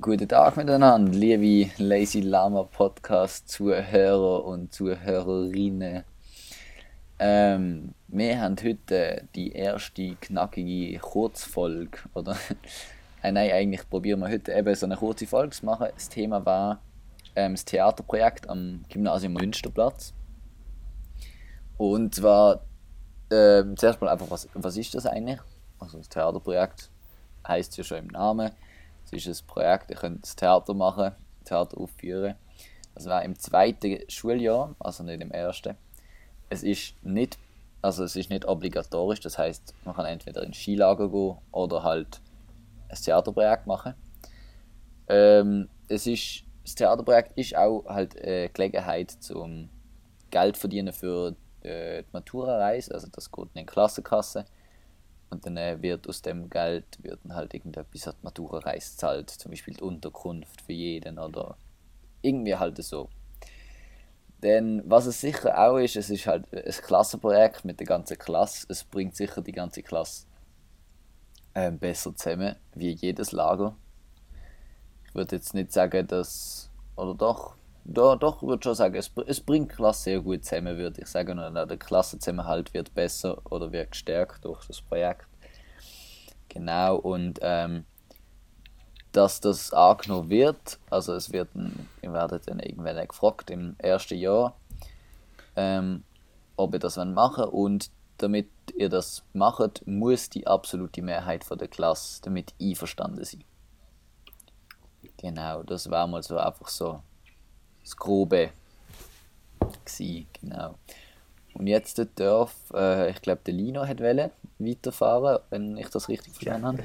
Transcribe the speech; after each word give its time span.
Guten 0.00 0.28
Tag 0.28 0.58
miteinander, 0.58 1.10
liebe 1.10 1.70
Lazy 1.78 2.20
Lama 2.20 2.64
Podcast 2.64 3.48
Zuhörer 3.48 4.44
und 4.44 4.74
Zuhörerinnen. 4.74 6.04
Ähm, 7.18 7.94
wir 8.08 8.40
haben 8.42 8.56
heute 8.62 9.26
die 9.34 9.52
erste 9.52 10.16
knackige 10.16 10.98
Kurzfolge, 10.98 11.98
oder? 12.12 12.36
äh, 13.22 13.32
nein, 13.32 13.52
eigentlich 13.52 13.88
probieren 13.88 14.20
wir 14.20 14.28
heute 14.28 14.52
eben 14.52 14.74
so 14.74 14.84
eine 14.84 14.96
kurze 14.96 15.26
Folge 15.26 15.56
zu 15.56 15.64
machen. 15.64 15.86
Das 15.94 16.10
Thema 16.10 16.44
war 16.44 16.82
ähm, 17.34 17.54
das 17.54 17.64
Theaterprojekt 17.64 18.50
am 18.50 18.84
Gymnasium 18.90 19.32
Münsterplatz. 19.32 20.12
Und 21.78 22.14
zwar 22.14 22.64
äh, 23.30 23.64
zuerst 23.76 24.00
mal 24.00 24.10
einfach, 24.10 24.30
was, 24.30 24.46
was 24.52 24.76
ist 24.76 24.94
das 24.94 25.06
eigentlich? 25.06 25.40
Also 25.78 25.96
das 25.96 26.08
Theaterprojekt 26.10 26.90
heißt 27.48 27.78
ja 27.78 27.84
schon 27.84 27.98
im 27.98 28.08
Namen 28.08 28.50
es 29.12 29.26
ist 29.26 29.42
ein 29.42 29.46
Projekt, 29.46 29.90
ihr 29.90 29.96
könnt 29.96 30.22
das 30.22 30.36
Theater 30.36 30.74
machen, 30.74 31.12
Theater 31.44 31.78
aufführen. 31.78 32.36
Das 32.94 33.06
war 33.06 33.22
im 33.22 33.38
zweiten 33.38 33.98
Schuljahr, 34.08 34.74
also 34.78 35.02
nicht 35.02 35.20
im 35.20 35.30
ersten. 35.30 35.76
Es 36.48 36.62
ist 36.62 36.94
nicht, 37.04 37.38
also 37.82 38.04
es 38.04 38.16
ist 38.16 38.30
nicht 38.30 38.46
obligatorisch, 38.46 39.20
das 39.20 39.38
heißt, 39.38 39.74
man 39.84 39.94
kann 39.94 40.06
entweder 40.06 40.42
ins 40.42 40.56
Skilager 40.56 41.08
gehen 41.08 41.38
oder 41.52 41.82
halt 41.82 42.20
ein 42.88 42.96
Theaterprojekt 42.96 43.66
machen. 43.66 43.94
Ähm, 45.08 45.68
es 45.88 46.06
ist, 46.06 46.44
das 46.64 46.74
Theaterprojekt 46.74 47.36
ist 47.38 47.56
auch 47.56 47.84
halt 47.86 48.20
eine 48.20 48.48
Gelegenheit 48.50 49.10
zum 49.10 49.68
Geld 50.30 50.56
verdienen 50.56 50.92
für 50.92 51.34
äh, 51.62 52.02
die 52.02 52.08
Matura-Reise, 52.12 52.94
also 52.94 53.08
das 53.10 53.30
geht 53.30 53.48
in 53.54 53.60
die 53.60 53.66
Klassenkasse. 53.66 54.44
Und 55.30 55.46
dann 55.46 55.56
äh, 55.56 55.80
wird 55.80 56.08
aus 56.08 56.22
dem 56.22 56.50
Geld 56.50 56.84
wird 57.02 57.20
dann 57.22 57.34
halt 57.34 57.54
irgendetwas 57.54 58.08
an 58.08 58.14
die 58.20 58.24
Matura-Reise 58.24 58.96
zahlt, 58.96 59.30
zum 59.30 59.50
Beispiel 59.50 59.74
die 59.74 59.82
Unterkunft 59.82 60.60
für 60.60 60.72
jeden 60.72 61.18
oder 61.18 61.56
irgendwie 62.22 62.56
halt 62.56 62.82
so. 62.82 63.08
Denn 64.42 64.82
was 64.86 65.06
es 65.06 65.20
sicher 65.20 65.58
auch 65.58 65.76
ist, 65.76 65.96
es 65.96 66.10
ist 66.10 66.26
halt 66.26 66.46
ein 66.52 66.64
Klassenprojekt 66.64 67.64
mit 67.64 67.78
der 67.78 67.86
ganzen 67.86 68.18
Klasse. 68.18 68.66
Es 68.70 68.84
bringt 68.84 69.14
sicher 69.14 69.42
die 69.42 69.52
ganze 69.52 69.82
Klasse 69.82 70.26
äh, 71.54 71.70
besser 71.70 72.14
zusammen 72.16 72.56
wie 72.74 72.90
jedes 72.92 73.32
Lager. 73.32 73.76
Ich 75.06 75.14
würde 75.14 75.36
jetzt 75.36 75.54
nicht 75.54 75.72
sagen, 75.72 76.06
dass. 76.06 76.70
Oder 76.96 77.14
doch, 77.14 77.54
doch, 77.84 78.16
doch 78.16 78.42
würde 78.42 78.62
schon 78.62 78.74
sagen, 78.74 78.94
es, 78.94 79.10
es 79.26 79.40
bringt 79.40 79.70
Klasse 79.70 80.02
sehr 80.02 80.20
gut 80.20 80.44
zusammen, 80.44 80.76
würde 80.76 81.00
ich 81.00 81.08
sagen. 81.08 81.38
Und 81.38 81.54
der 81.54 81.76
Klassenzusammenhalt 81.76 82.72
wird 82.74 82.94
besser 82.94 83.40
oder 83.50 83.72
wird 83.72 83.92
gestärkt 83.92 84.44
durch 84.44 84.66
das 84.66 84.80
Projekt. 84.80 85.26
Genau, 86.48 86.96
und 86.96 87.38
ähm, 87.42 87.84
dass 89.12 89.40
das 89.40 89.72
angenommen 89.72 90.30
wird, 90.30 90.78
also 90.88 91.14
es 91.14 91.32
wird, 91.32 91.48
ihr 92.02 92.12
werdet 92.12 92.48
dann 92.48 92.60
irgendwann 92.60 93.06
gefragt 93.08 93.50
im 93.50 93.74
ersten 93.78 94.18
Jahr, 94.18 94.56
ähm, 95.56 96.04
ob 96.56 96.74
ihr 96.74 96.80
das 96.80 96.96
machen 96.96 97.44
wollt. 97.44 97.52
und 97.52 97.90
damit 98.18 98.48
ihr 98.76 98.88
das 98.88 99.24
macht, 99.32 99.86
muss 99.86 100.28
die 100.28 100.46
absolute 100.46 101.02
Mehrheit 101.02 101.42
von 101.44 101.58
der 101.58 101.68
Klasse 101.68 102.20
damit 102.22 102.54
einverstanden 102.60 103.24
sein. 103.24 103.44
Genau, 105.16 105.62
das 105.62 105.90
war 105.90 106.06
mal 106.06 106.22
so 106.22 106.36
einfach 106.36 106.68
so 106.68 107.02
das 107.82 107.96
Grobe 107.96 108.50
gewesen, 109.84 110.26
genau. 110.40 110.74
Und 111.54 111.66
jetzt 111.66 112.00
darf, 112.16 112.54
äh, 112.74 113.10
ich 113.10 113.20
glaube, 113.22 113.40
der 113.44 113.54
Lino 113.54 113.86
hat 113.86 114.00
wollen 114.00 114.30
weiterfahren, 114.58 115.40
wenn 115.50 115.76
ich 115.76 115.88
das 115.88 116.08
richtig 116.08 116.34
verstanden 116.34 116.66
habe. 116.66 116.82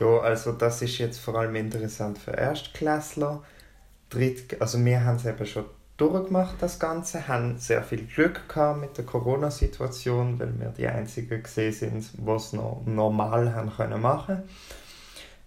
ja, 0.00 0.18
also 0.20 0.52
das 0.52 0.82
ist 0.82 0.98
jetzt 0.98 1.18
vor 1.18 1.36
allem 1.36 1.56
interessant 1.56 2.18
für 2.18 2.32
Erstklässler. 2.32 3.42
Dritt, 4.10 4.60
also 4.60 4.84
wir 4.84 5.04
haben 5.04 5.16
es 5.16 5.24
eben 5.24 5.46
schon 5.46 5.64
durchgemacht, 5.96 6.56
das 6.60 6.78
Ganze, 6.78 7.26
haben 7.26 7.58
sehr 7.58 7.82
viel 7.82 8.06
Glück 8.06 8.48
gehabt 8.48 8.80
mit 8.80 8.96
der 8.98 9.04
Corona-Situation, 9.04 10.38
weil 10.38 10.58
wir 10.60 10.68
die 10.68 10.86
Einzigen 10.86 11.42
gesehen 11.42 11.72
sind, 11.72 12.10
die 12.18 12.30
es 12.30 12.52
noch 12.52 12.82
normal 12.84 13.54
haben 13.54 13.72
können 13.74 14.00
machen 14.00 14.42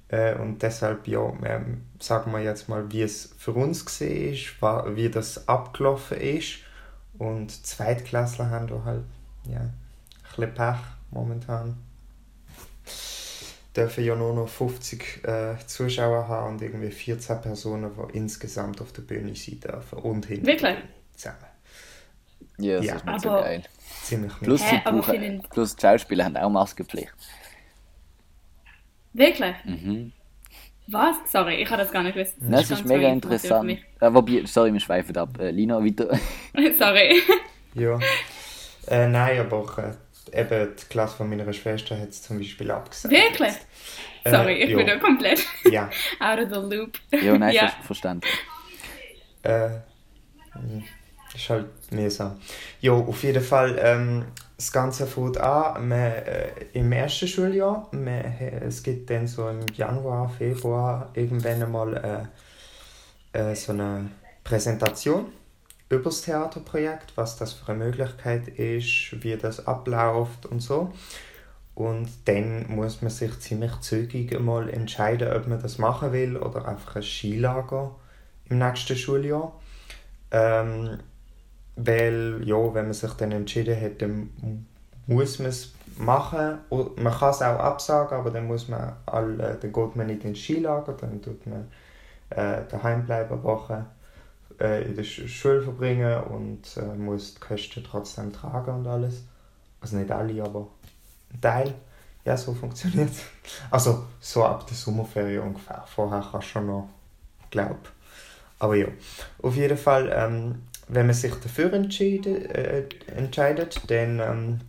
äh, 0.10 0.34
und 0.36 0.62
deshalb, 0.64 1.08
ja, 1.08 1.32
ähm, 1.44 1.86
sagen 2.00 2.32
wir 2.32 2.40
jetzt 2.40 2.68
mal, 2.68 2.92
wie 2.92 3.04
es 3.04 3.34
für 3.38 3.52
uns 3.52 3.86
gesehen 3.86 4.34
ist, 4.34 4.62
wie 4.96 5.10
das 5.10 5.48
abgelaufen 5.48 6.20
ist. 6.20 6.60
Und 7.18 7.52
Zweitklässler 7.66 8.50
haben 8.50 8.68
da 8.68 8.84
halt 8.84 9.04
ja, 9.46 9.60
ein 9.60 9.74
bisschen 10.36 10.54
Pech 10.54 10.78
momentan. 11.12 11.78
Dürfen 13.76 14.04
ja 14.04 14.16
nur 14.16 14.34
noch 14.34 14.50
50 14.50 15.24
äh, 15.26 15.56
Zuschauer 15.68 16.28
haben 16.28 16.56
und 16.56 16.62
irgendwie 16.62 16.90
14 16.90 17.42
Personen, 17.42 17.92
die 17.96 18.18
insgesamt 18.18 18.82
auf 18.82 18.92
der 18.92 19.04
Bühne 19.04 19.36
sein 19.36 19.60
dürfen. 19.60 20.00
Und 20.00 20.26
hinten 20.26 20.48
Wirklich? 20.48 20.78
zusammen. 21.16 21.38
Ja, 22.58 22.78
das 22.78 22.86
ja. 22.86 22.96
ist 22.96 23.06
nicht 23.06 23.22
so 23.22 23.30
geil. 23.30 23.64
Ziemlich 24.04 24.34
plus, 24.40 24.62
Hä, 24.64 24.82
die 24.86 24.92
Buche, 24.92 25.42
plus 25.52 25.76
die 25.76 25.82
Schauspieler 25.82 26.26
haben 26.26 26.38
auch 26.38 26.50
Maskenpflicht. 26.50 27.14
Wirklich? 29.20 29.56
Mhm. 29.66 30.14
Was? 30.88 31.18
Sorry, 31.30 31.56
ich 31.56 31.70
habe 31.70 31.84
das 31.84 31.92
gar 31.92 32.04
nicht 32.04 32.16
gewusst. 32.16 32.36
Das, 32.40 32.62
das 32.62 32.72
ist, 32.72 32.80
ist 32.80 32.86
mega 32.86 33.10
interessant. 33.10 33.72
Äh, 34.00 34.14
wobei, 34.14 34.44
sorry, 34.46 34.72
wir 34.72 34.80
schweifen 34.80 35.16
ab. 35.18 35.38
Äh, 35.40 35.52
Lina, 35.52 35.84
weiter. 35.84 36.18
sorry. 36.80 37.22
ja. 37.74 38.00
Äh, 38.88 39.08
nein, 39.08 39.40
aber 39.42 39.94
äh, 40.32 40.42
eben 40.42 40.70
die 40.74 40.86
Klasse 40.86 41.18
von 41.18 41.30
meiner 41.30 41.52
Schwester 41.52 42.00
hat 42.00 42.10
es 42.10 42.24
zum 42.24 42.38
Beispiel 42.38 42.72
abgesagt. 42.72 43.14
Wirklich? 43.14 43.54
Äh, 44.24 44.32
sorry, 44.32 44.54
ich 44.64 44.70
ja. 44.70 44.78
bin 44.78 44.88
da 44.88 44.98
komplett 44.98 45.46
ja. 45.70 45.90
out 46.22 46.40
of 46.40 46.50
the 46.50 46.76
loop. 46.76 46.98
Ja, 47.12 47.38
nein, 47.38 47.54
ja. 47.54 47.74
verstanden. 47.86 48.26
Äh, 49.44 49.70
hm, 50.54 50.84
ist 51.36 51.50
halt 51.50 51.68
mühsam. 51.92 52.40
Ja, 52.80 52.94
auf 52.94 53.22
jeden 53.24 53.44
Fall, 53.44 53.78
ähm, 53.84 54.26
das 54.60 54.74
Ganze 54.74 55.08
fängt 55.08 55.38
an 55.38 55.88
man, 55.88 56.12
äh, 56.12 56.50
im 56.74 56.92
ersten 56.92 57.30
Schuljahr. 57.30 57.88
Man, 57.94 58.26
es 58.68 58.84
gibt 58.84 59.10
dann 59.10 59.26
so 59.26 59.48
im 59.48 59.66
Januar, 59.74 60.28
Februar 60.28 61.12
irgendwann 61.14 61.64
einmal 61.64 62.30
äh, 63.34 63.52
äh, 63.52 63.56
so 63.56 63.72
eine 63.72 64.10
Präsentation 64.44 65.28
über 65.88 66.04
das 66.04 66.24
Theaterprojekt, 66.24 67.14
was 67.16 67.38
das 67.38 67.54
für 67.54 67.72
eine 67.72 67.86
Möglichkeit 67.86 68.50
ist, 68.50 69.24
wie 69.24 69.38
das 69.38 69.66
abläuft 69.66 70.46
und 70.46 70.60
so. 70.60 70.92
Und 71.74 72.10
dann 72.26 72.70
muss 72.76 73.02
man 73.02 73.12
sich 73.12 73.40
ziemlich 73.40 73.80
zügig 73.80 74.36
einmal 74.36 74.70
entscheiden, 74.70 75.32
ob 75.32 75.48
man 75.48 75.62
das 75.62 75.78
machen 75.78 76.12
will 76.12 76.36
oder 76.36 76.68
einfach 76.68 76.98
ein 76.98 77.04
Skilager 77.04 77.96
im 78.50 78.58
nächsten 78.58 78.98
Schuljahr. 78.98 79.54
Ähm, 80.32 81.00
weil, 81.86 82.42
ja, 82.44 82.74
wenn 82.74 82.86
man 82.86 82.94
sich 82.94 83.14
dann 83.14 83.32
entschieden 83.32 83.80
hat, 83.80 84.02
dann 84.02 84.30
muss 85.08 85.40
man 85.40 85.50
es 85.50 85.74
machen. 85.98 86.60
Und 86.70 87.02
man 87.02 87.14
kann 87.14 87.32
es 87.32 87.42
auch 87.42 87.60
absagen, 87.60 88.18
aber 88.18 88.32
dann 88.32 88.48
muss 88.48 88.68
man 88.68 88.94
alle, 89.06 89.58
dann 89.62 89.72
geht 89.72 89.96
man 89.96 90.08
nicht 90.08 90.24
ins 90.24 90.40
Skilager, 90.40 90.94
dann 90.94 91.22
tut 91.22 91.46
man 91.48 91.68
äh, 92.30 92.62
daheim 92.70 93.06
bleiben, 93.06 93.44
Woche 93.44 93.86
äh, 94.60 94.84
in 94.84 94.96
der 94.96 95.04
Schule 95.04 95.62
verbringen 95.62 96.24
und 96.24 96.78
äh, 96.78 96.96
muss 96.96 97.36
die 97.36 97.40
Kosten 97.40 97.84
trotzdem 97.84 98.34
tragen 98.34 98.76
und 98.76 98.88
alles. 98.88 99.24
Also 99.82 99.98
nicht 99.98 100.12
alle, 100.12 100.44
aber 100.44 100.68
ein 101.34 101.42
Teil. 101.42 101.74
Ja, 102.26 102.36
so 102.36 102.54
funktioniert 102.54 103.10
es. 103.10 103.24
Also 103.72 104.06
so 104.20 104.44
ab 104.44 104.68
der 104.68 104.76
Sommerferien 104.76 105.42
ungefähr. 105.42 105.84
Vorher 105.88 106.20
kannst 106.32 106.48
du 106.48 106.52
schon 106.52 106.68
noch, 106.68 106.90
glaub. 107.50 107.78
Aber 108.60 108.76
ja, 108.76 108.88
auf 109.42 109.56
jeden 109.56 109.78
Fall 109.78 110.12
ähm, 110.14 110.64
wenn 110.90 111.06
man 111.06 111.16
sich 111.16 111.34
dafür 111.36 111.72
entscheidet, 111.74 112.56
äh, 112.56 112.84
entscheidet 113.16 113.82
dann 113.88 114.20
ähm, 114.20 114.60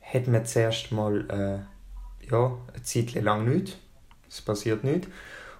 hat 0.00 0.28
man 0.28 0.46
zuerst 0.46 0.92
mal 0.92 1.28
äh, 1.28 2.28
ja, 2.30 2.56
eine 2.72 2.82
Zeit 2.82 3.14
lang 3.14 3.44
nichts. 3.44 3.76
Es 4.28 4.40
passiert 4.40 4.84
nichts. 4.84 5.08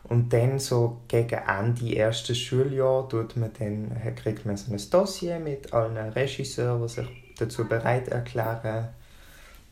Und 0.04 0.32
dann 0.32 0.58
so 0.58 1.00
gegen 1.08 1.40
Ende 1.49 1.93
erstes 1.93 2.38
Schuljahr 2.38 3.08
tut 3.08 3.37
man 3.37 3.50
dann, 3.58 3.90
kriegt 4.16 4.44
man 4.44 4.56
so 4.56 4.72
ein 4.72 4.90
Dossier 4.90 5.40
mit 5.40 5.72
allen 5.72 5.96
Regisseuren, 5.96 6.82
die 6.82 6.88
sich 6.88 7.34
dazu 7.38 7.66
bereit 7.66 8.08
erklären, 8.08 8.90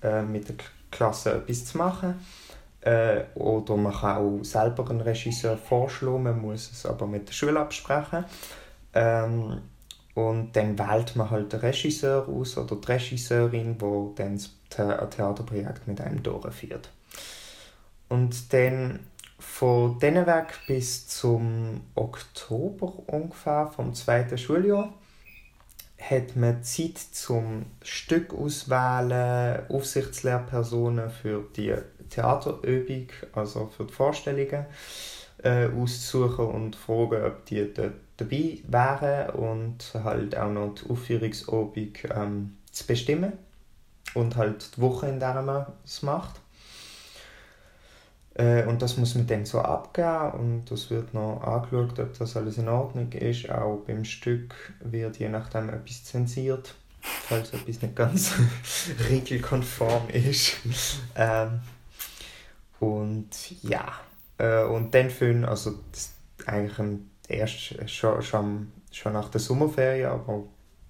äh, 0.03 0.23
mit 0.23 0.49
der 0.49 0.57
Klasse 0.91 1.35
etwas 1.35 1.67
zu 1.67 1.79
machen. 1.79 2.15
Äh, 2.81 3.25
oder 3.35 3.77
man 3.77 3.93
kann 3.93 4.17
auch 4.17 4.45
selber 4.45 4.89
einen 4.91 5.03
Regisseur 5.03 5.57
vorschlagen, 5.57 6.25
man 6.25 6.41
muss 6.41 6.73
es 6.73 6.87
aber 6.87 7.07
mit 7.07 7.29
der 7.29 7.35
Schule 7.35 7.61
absprechen. 7.61 8.25
Ähm, 8.95 9.61
und 10.15 10.53
dann 10.55 10.79
wählt 10.79 11.17
man 11.17 11.31
halt 11.31 11.53
den 11.53 11.61
Regisseur 11.61 12.29
aus 12.29 12.59
oder 12.59 12.77
die 12.77 12.93
Regisseurin, 12.93 13.77
wo 13.79 14.13
dann 14.15 14.35
das 14.37 14.51
Theaterprojekt 14.71 15.89
mit 15.89 16.01
einem 16.01 16.23
durchführt. 16.23 16.91
Und 18.09 18.53
dann 18.53 19.01
von 19.39 19.99
diesem 19.99 20.27
Weg 20.27 20.61
bis 20.67 21.09
zum 21.09 21.81
Oktober 21.95 22.93
ungefähr 23.07 23.67
vom 23.75 23.95
zweiten 23.95 24.39
Schuljahr 24.39 24.93
hat 25.99 26.37
man 26.37 26.63
Zeit 26.63 26.99
zum 26.99 27.67
Stück 27.83 28.35
auswählen, 28.35 29.63
Aufsichtslehrpersonen 29.69 31.11
für 31.11 31.45
die 31.57 31.75
Theaterübung, 32.11 33.09
also 33.33 33.71
für 33.75 33.85
die 33.85 33.93
Vorstellungen, 33.93 34.67
äh, 35.43 35.69
auszusuchen 35.69 36.47
und 36.47 36.77
fragen, 36.77 37.25
ob 37.25 37.45
die 37.47 37.73
dort 37.73 37.95
dabei 38.25 38.59
wären 38.69 39.31
und 39.31 39.93
halt 40.05 40.37
auch 40.37 40.51
noch 40.51 40.75
die 40.75 40.91
Aufführungsübung 40.91 41.93
ähm, 42.15 42.57
zu 42.71 42.87
bestimmen 42.87 43.33
und 44.15 44.37
halt 44.37 44.77
die 44.77 44.81
Woche, 44.81 45.09
in 45.09 45.21
der 45.21 45.41
man 45.43 45.67
es 45.85 46.03
macht. 46.03 46.41
Äh, 48.35 48.65
und 48.65 48.81
das 48.81 48.97
muss 48.97 49.15
man 49.15 49.27
dann 49.27 49.45
so 49.45 49.61
abgeben 49.61 50.33
und 50.33 50.71
das 50.71 50.91
wird 50.91 51.13
noch 51.13 51.43
angeschaut, 51.43 51.99
ob 51.99 52.19
das 52.19 52.37
alles 52.37 52.59
in 52.59 52.69
Ordnung 52.69 53.13
ist. 53.13 53.51
Auch 53.51 53.83
beim 53.87 54.05
Stück 54.05 54.55
wird 54.81 55.19
je 55.19 55.29
nachdem 55.29 55.69
etwas 55.69 56.05
zensiert, 56.05 56.75
falls 57.01 57.53
etwas 57.53 57.83
nicht 57.83 57.95
ganz 57.95 58.33
regelkonform 59.11 60.09
ist. 60.09 60.57
Ähm, 61.15 61.61
und 62.81 63.29
ja, 63.63 63.93
äh, 64.39 64.65
und 64.65 64.93
dann 64.93 65.11
finden, 65.11 65.45
also 65.45 65.79
das, 65.93 66.15
eigentlich 66.47 66.99
erst 67.29 67.91
schon, 67.91 68.23
schon, 68.23 68.73
schon 68.91 69.13
nach 69.13 69.29
der 69.31 69.41
Sommerferien, 69.41 70.11
aber 70.11 70.45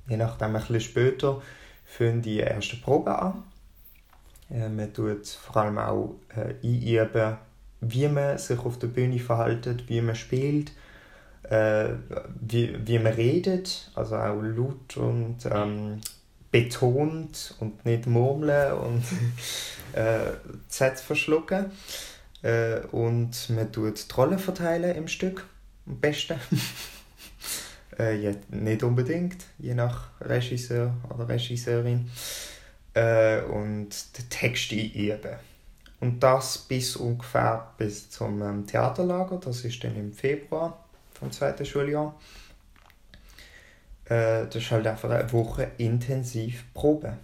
je 0.09 0.17
nachdem 0.17 0.49
ein 0.49 0.61
bisschen 0.61 0.81
später, 0.81 1.43
fangen 1.85 2.23
die 2.23 2.41
ersten 2.41 2.81
Proben 2.81 3.13
an. 3.13 3.43
Äh, 4.51 4.69
man 4.69 4.93
tut 4.93 5.27
vor 5.27 5.63
allem 5.63 5.79
auch 5.79 6.15
äh, 6.35 6.55
einüben, 6.63 7.39
wie 7.81 8.09
man 8.09 8.39
sich 8.39 8.59
auf 8.59 8.79
der 8.79 8.87
Bühne 8.89 9.19
verhält, 9.19 9.89
wie 9.89 10.01
man 10.01 10.15
spielt, 10.15 10.73
äh, 11.45 11.91
wie, 12.41 12.77
wie 12.87 12.99
man 12.99 13.13
redet, 13.13 13.91
also 13.95 14.17
auch 14.17 14.41
laut 14.41 14.97
und 14.97 15.39
ähm, 15.51 16.01
betont 16.51 17.55
und 17.59 17.85
nicht 17.85 18.07
murmeln 18.07 18.75
und 18.75 19.03
äh, 19.95 20.33
Sätze 20.69 21.05
verschlucken. 21.05 21.73
Äh, 22.43 22.81
und 22.93 23.51
man 23.51 23.73
tut 23.73 24.09
die 24.09 24.15
Rollen 24.15 24.39
verteilen 24.39 24.97
im 24.97 25.09
Stück, 25.09 25.45
am 25.93 26.01
besten. 26.01 26.39
äh, 27.99 28.17
ja, 28.21 28.33
nicht 28.51 28.83
unbedingt, 28.83 29.45
je 29.59 29.75
nach 29.75 30.09
Regisseur 30.21 30.95
oder 31.11 31.29
Regisseurin. 31.29 32.11
Äh, 32.95 33.43
und 33.43 33.89
den 34.19 34.29
Text 34.29 34.73
einüben. 34.73 35.37
Und 36.01 36.21
das 36.21 36.59
bis 36.59 36.97
ungefähr 36.97 37.73
bis 37.79 38.11
zum 38.11 38.43
ähm, 38.43 38.67
Theaterlager, 38.67 39.39
das 39.39 39.65
ist 39.65 39.83
dann 39.85 39.97
im 39.97 40.13
Februar 40.13 40.85
vom 41.15 41.31
zweiten 41.31 41.65
Schuljahr. 41.65 42.19
Äh, 44.07 44.47
das 44.47 44.57
ist 44.57 44.71
halt 44.71 44.87
einfach 44.87 45.11
eine 45.11 45.33
Woche 45.33 45.71
intensiv 45.79 46.65
Proben. 46.75 47.17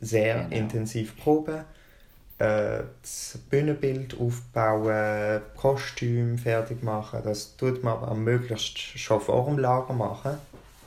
Sehr 0.00 0.44
genau. 0.44 0.56
intensiv 0.56 1.16
Proben 1.16 1.64
äh, 2.42 2.82
das 3.00 3.38
Bühnenbild 3.50 4.18
aufbauen, 4.18 5.42
Kostüm 5.56 6.38
fertig 6.38 6.82
machen. 6.82 7.20
Das 7.22 7.56
tut 7.56 7.84
man 7.84 7.94
aber 7.94 8.16
möglichst 8.16 8.78
schon 8.78 9.20
vor 9.20 9.44
dem 9.46 9.58
Lager 9.58 9.92
machen. 9.92 10.38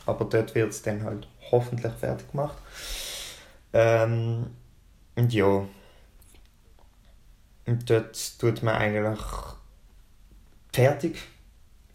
Aber 0.06 0.26
dort 0.26 0.54
wird 0.54 0.72
es 0.72 0.82
dann 0.82 1.04
halt 1.04 1.28
hoffentlich 1.52 1.94
fertig 1.94 2.30
gemacht. 2.30 2.58
Ähm, 3.72 4.48
und 5.16 5.34
ja. 5.34 5.66
Und 7.66 7.90
dort 7.90 8.40
tut 8.40 8.62
man 8.62 8.76
eigentlich 8.76 9.26
fertig 10.74 11.20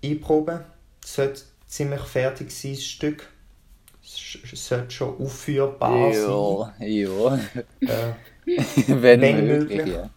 einproben. 0.03 0.61
Es 1.05 1.15
sollte 1.17 1.43
ziemlich 1.67 2.01
fertig 2.01 2.51
sein, 2.51 2.73
das 2.73 2.85
Stück. 2.85 3.29
Es 4.03 4.67
sollte 4.67 4.91
schon 4.91 5.21
aufführbar 5.21 6.13
ja, 6.13 6.15
sein. 6.15 6.89
Ja, 6.89 7.39
ja. 7.81 8.09
Äh, 8.09 8.15
Wenn, 8.87 9.21
Wenn 9.21 9.47
möglich. 9.47 9.79
möglich. 9.79 9.95
Ja. 9.95 10.11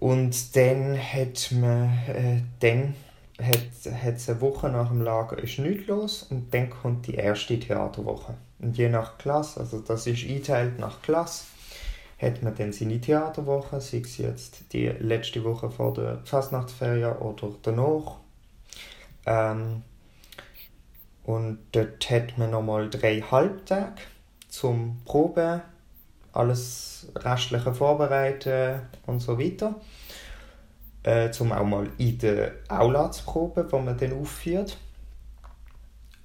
Und 0.00 0.56
dann 0.56 0.98
hat 0.98 1.50
man, 1.52 1.84
äh, 2.08 2.42
dann 2.60 2.94
hat 3.40 4.16
es 4.16 4.28
eine 4.28 4.40
Woche 4.40 4.68
nach 4.68 4.88
dem 4.88 5.00
Lager 5.00 5.38
ist 5.38 5.58
nichts 5.58 5.86
los 5.86 6.24
und 6.24 6.52
dann 6.52 6.70
kommt 6.70 7.06
die 7.06 7.14
erste 7.14 7.58
Theaterwoche. 7.58 8.34
Und 8.58 8.76
je 8.76 8.88
nach 8.88 9.18
Klasse, 9.18 9.60
also 9.60 9.80
das 9.80 10.06
ist 10.06 10.24
eingeteilt 10.24 10.78
nach 10.78 11.02
Klasse, 11.02 11.44
hat 12.18 12.42
man 12.42 12.54
dann 12.54 12.72
seine 12.72 13.00
Theaterwoche, 13.00 13.80
sei 13.80 13.98
es 13.98 14.18
jetzt 14.18 14.72
die 14.72 14.86
letzte 14.86 15.42
Woche 15.42 15.70
vor 15.70 15.94
der 15.94 16.20
Fastnachtsferien 16.24 17.16
oder 17.16 17.54
danach. 17.62 18.18
Ähm, 19.26 19.82
und 21.24 21.58
dort 21.72 22.10
hat 22.10 22.36
man 22.38 22.50
nochmal 22.50 22.90
drei 22.90 23.20
Halbtage 23.22 24.02
zum 24.48 25.00
Proben 25.04 25.62
alles 26.34 27.06
restliche 27.16 27.72
vorbereiten 27.72 28.82
und 29.06 29.20
so 29.20 29.38
weiter. 29.38 29.74
Äh, 31.02 31.30
zum 31.30 31.52
auch 31.52 31.64
mal 31.64 31.86
in 31.98 32.18
der 32.18 32.52
Aula 32.68 33.10
zu 33.10 33.24
proben, 33.24 33.70
wo 33.70 33.78
man 33.78 33.96
dann 33.96 34.14
aufführt. 34.14 34.78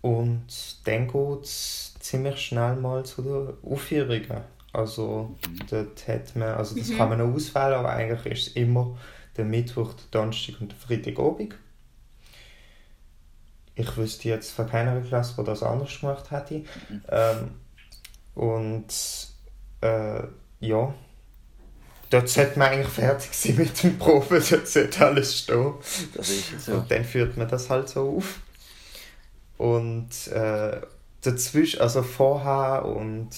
Und 0.02 0.48
dann 0.86 1.08
geht 1.08 1.44
es 1.44 1.94
ziemlich 2.00 2.40
schnell 2.40 2.76
mal 2.78 3.04
zu 3.04 3.22
den 3.22 3.72
Aufführungen. 3.72 4.42
Also 4.72 5.36
dort 5.70 6.08
hat 6.08 6.36
man, 6.36 6.50
also 6.50 6.78
das 6.78 6.90
mhm. 6.90 6.98
kann 6.98 7.10
man 7.10 7.18
noch 7.20 7.34
auswählen, 7.34 7.74
aber 7.74 7.90
eigentlich 7.90 8.26
ist 8.26 8.48
es 8.48 8.54
immer 8.56 8.98
der 9.36 9.46
Mittwoch, 9.46 9.94
der 9.94 10.06
Donnerstag 10.12 10.62
und 10.62 10.72
der 10.72 10.78
Freitagabend. 10.78 11.56
Ich 13.76 13.98
wüsste 13.98 14.30
jetzt 14.30 14.52
von 14.52 14.70
keiner 14.70 15.00
Klasse, 15.02 15.36
die 15.38 15.44
das 15.44 15.64
anders 15.64 16.00
gemacht 16.00 16.32
hätte. 16.32 16.60
Mhm. 16.60 17.02
Ähm, 17.10 17.52
und 18.36 18.94
äh, 19.82 20.24
ja, 20.60 20.94
dort 22.10 22.30
sollte 22.30 22.60
man 22.60 22.70
eigentlich 22.70 22.88
fertig 22.88 23.34
sein 23.34 23.56
mit 23.56 23.84
dem 23.84 23.98
Proben, 23.98 24.44
dort 24.50 24.68
sollte 24.68 25.06
alles 25.06 25.38
stehen. 25.38 25.74
Das 26.14 26.30
ist 26.30 26.62
so. 26.62 26.74
Und 26.74 26.92
dann 26.92 27.04
führt 27.04 27.38
man 27.38 27.48
das 27.48 27.70
halt 27.70 27.90
so 27.90 28.18
auf. 28.18 28.40
Und 29.58 30.28
äh, 30.28 30.82
dazwischen, 31.22 31.82
also 31.82 32.02
vorher 32.02 32.86
und 32.86 33.30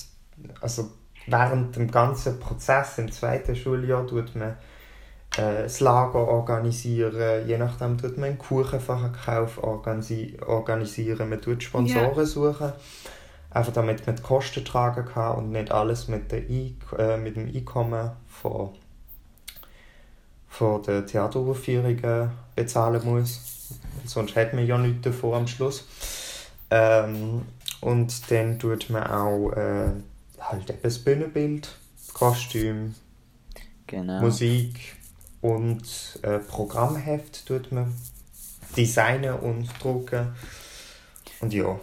also 0.62 0.92
während 1.28 1.76
dem 1.76 1.90
ganzen 1.90 2.40
Prozess 2.40 2.98
im 2.98 3.12
zweiten 3.12 3.56
Schuljahr 3.56 4.06
tut 4.08 4.36
man 4.36 4.58
äh, 5.38 5.64
das 5.64 5.80
Lager 5.80 6.28
organisieren, 6.28 7.48
je 7.48 7.58
nachdem 7.58 7.98
tut 7.98 8.18
man 8.18 8.30
einen 8.30 8.38
Kuchenverkauf 8.38 9.64
organisieren, 9.64 11.30
man 11.30 11.42
tut 11.42 11.64
Sponsoren 11.64 12.16
yeah. 12.16 12.26
suchen 12.26 12.74
Einfach 13.52 13.74
damit 13.74 14.08
man 14.08 14.16
die 14.16 14.22
Kosten 14.22 14.64
tragen 14.64 15.06
kann 15.06 15.36
und 15.36 15.52
nicht 15.52 15.72
alles 15.72 16.08
mit, 16.08 16.32
der 16.32 16.50
äh, 16.50 17.18
mit 17.18 17.36
dem 17.36 17.48
Einkommen 17.54 18.12
von, 18.28 18.70
von 20.48 20.82
den 20.84 21.06
Theateraufführungen 21.06 22.32
bezahlen 22.56 23.02
muss. 23.04 23.78
Sonst 24.06 24.36
hat 24.36 24.54
man 24.54 24.66
ja 24.66 24.78
nichts 24.78 25.02
davon 25.02 25.34
am 25.34 25.48
Schluss. 25.48 25.86
Ähm, 26.70 27.42
und 27.82 28.32
dann 28.32 28.58
tut 28.58 28.90
man 28.90 29.04
auch 29.08 29.52
äh, 29.52 29.92
halt 30.40 30.70
eben 30.70 30.80
das 30.82 31.00
Bühnenbild, 31.00 31.76
Kostüm, 32.14 32.96
genau. 33.88 34.22
Musik 34.22 34.96
und 35.42 36.20
äh, 36.22 36.40
Programmheft 36.40 37.46
tut 37.48 37.72
man 37.72 37.94
designen 38.78 39.34
und 39.36 39.68
drucken. 39.84 40.36
Und 41.42 41.54
ja, 41.54 41.80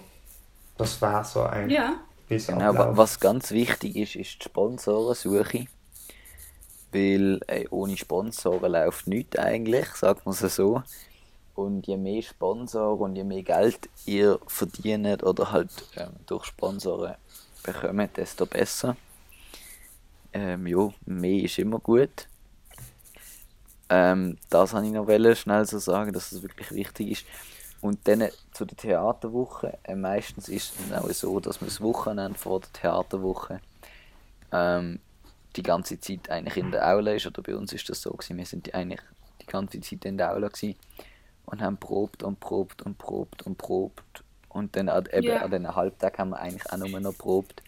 das 0.79 1.03
wäre 1.03 1.25
so 1.25 1.43
ein 1.43 1.69
ja. 1.69 2.01
genau, 2.29 2.97
Was 2.97 3.21
ganz 3.21 3.51
wichtig 3.51 3.97
ist, 3.97 4.17
ist 4.17 4.39
die 4.39 4.45
Sponsorensuche. 4.45 5.67
Weil 6.93 7.41
ey, 7.47 7.69
ohne 7.71 7.97
Sponsoren 7.97 8.73
läuft 8.73 9.07
nichts 9.07 9.37
eigentlich, 9.37 9.87
sagt 9.89 10.25
man 10.25 10.35
es 10.35 10.57
so. 10.57 10.83
Und 11.55 11.87
je 11.87 11.97
mehr 11.97 12.23
Sponsoren 12.23 13.11
und 13.11 13.17
je 13.17 13.25
mehr 13.25 13.43
Geld 13.43 13.91
ihr 14.07 14.39
verdient 14.47 15.23
oder 15.25 15.53
halt 15.53 15.71
ähm, 15.97 16.13
durch 16.27 16.47
Sponsoren 16.47 17.17
bekommt, 17.63 18.17
desto 18.17 18.47
besser. 18.47 18.97
Ähm, 20.33 20.67
ja, 20.67 20.91
mehr 21.05 21.43
ist 21.43 21.59
immer 21.59 21.81
gut. 21.81 22.29
Ähm, 23.89 24.39
das 24.51 24.73
wollte 24.73 24.87
ich 24.87 24.93
noch 24.93 25.37
schnell 25.37 25.67
so 25.67 25.79
sagen, 25.79 26.13
dass 26.13 26.25
es 26.25 26.31
das 26.31 26.43
wirklich 26.43 26.71
wichtig 26.71 27.11
ist. 27.11 27.27
Und 27.81 28.07
dann 28.09 28.29
zu 28.53 28.65
der 28.65 28.77
Theaterwoche. 28.77 29.79
Äh, 29.85 29.95
meistens 29.95 30.49
ist 30.49 30.75
es 30.81 30.93
auch 30.93 31.09
so, 31.11 31.39
dass 31.41 31.61
man 31.61 31.69
das 31.69 31.81
Wochenende 31.81 32.39
vor 32.39 32.61
der 32.61 32.73
Theaterwoche 32.73 33.61
ähm, 34.53 34.99
die 35.55 35.63
ganze 35.63 36.01
Zeit 36.01 36.29
eigentlich 36.31 36.57
in 36.57 36.73
der 36.73 36.89
Aula 36.89 37.13
ist. 37.13 37.27
Oder 37.27 37.43
bei 37.43 37.55
uns 37.55 37.73
ist 37.73 37.89
das 37.89 38.03
so 38.03 38.11
gewesen. 38.11 38.37
Wir 38.37 38.47
sind 38.47 38.75
eigentlich 38.75 39.01
die 39.41 39.47
ganze 39.47 39.81
Zeit 39.81 40.05
in 40.05 40.19
der 40.19 40.33
Aula 40.33 40.49
gewesen 40.49 40.77
und 41.47 41.63
haben 41.63 41.77
probt 41.77 42.23
und 42.23 42.41
probt 42.41 42.83
und 42.83 42.99
probt 42.99 43.43
und 43.43 43.57
probt. 43.57 44.25
Und 44.49 44.75
dann 44.77 44.89
eben 44.89 45.27
yeah. 45.27 45.43
an 45.43 45.51
den 45.51 45.75
Halbtag 45.75 46.19
haben 46.19 46.31
wir 46.31 46.41
eigentlich 46.41 46.71
auch 46.73 46.77
nur 46.77 47.01
noch 47.01 47.17
probt. 47.17 47.63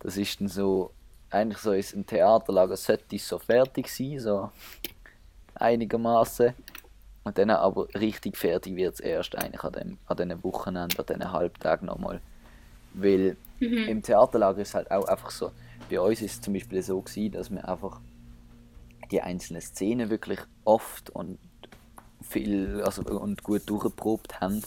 Das 0.00 0.16
ist 0.16 0.40
dann 0.40 0.48
so, 0.48 0.90
eigentlich 1.30 1.58
so 1.58 1.72
ist 1.72 1.94
ein 1.94 2.06
Theaterlager 2.06 2.76
sollte 2.76 3.18
so 3.18 3.38
fertig 3.38 3.88
sein, 3.88 4.18
so 4.18 4.50
einigermaßen. 5.54 6.54
Und 7.26 7.38
dann 7.38 7.50
aber 7.50 7.88
richtig 7.92 8.36
fertig 8.36 8.76
wird 8.76 8.94
es 8.94 9.00
erst 9.00 9.34
eigentlich 9.34 9.64
an, 9.64 9.72
dem, 9.72 9.98
an 10.06 10.16
diesen 10.16 10.44
Wochenenden, 10.44 11.00
an 11.00 11.06
diesen 11.06 11.32
Halbtagen 11.32 11.86
nochmal. 11.86 12.20
Weil 12.94 13.36
mhm. 13.58 13.88
im 13.88 14.02
Theaterlager 14.02 14.62
ist 14.62 14.68
es 14.68 14.74
halt 14.76 14.92
auch 14.92 15.06
einfach 15.06 15.32
so, 15.32 15.50
bei 15.90 16.00
uns 16.00 16.22
ist 16.22 16.34
es 16.34 16.40
zum 16.40 16.54
Beispiel 16.54 16.80
so 16.82 17.00
gewesen, 17.00 17.32
dass 17.32 17.50
wir 17.50 17.68
einfach 17.68 18.00
die 19.10 19.20
einzelnen 19.20 19.60
Szenen 19.60 20.08
wirklich 20.08 20.38
oft 20.64 21.10
und 21.10 21.40
viel 22.22 22.80
also, 22.84 23.02
und 23.02 23.42
gut 23.42 23.68
durchgeprobt 23.68 24.40
haben. 24.40 24.62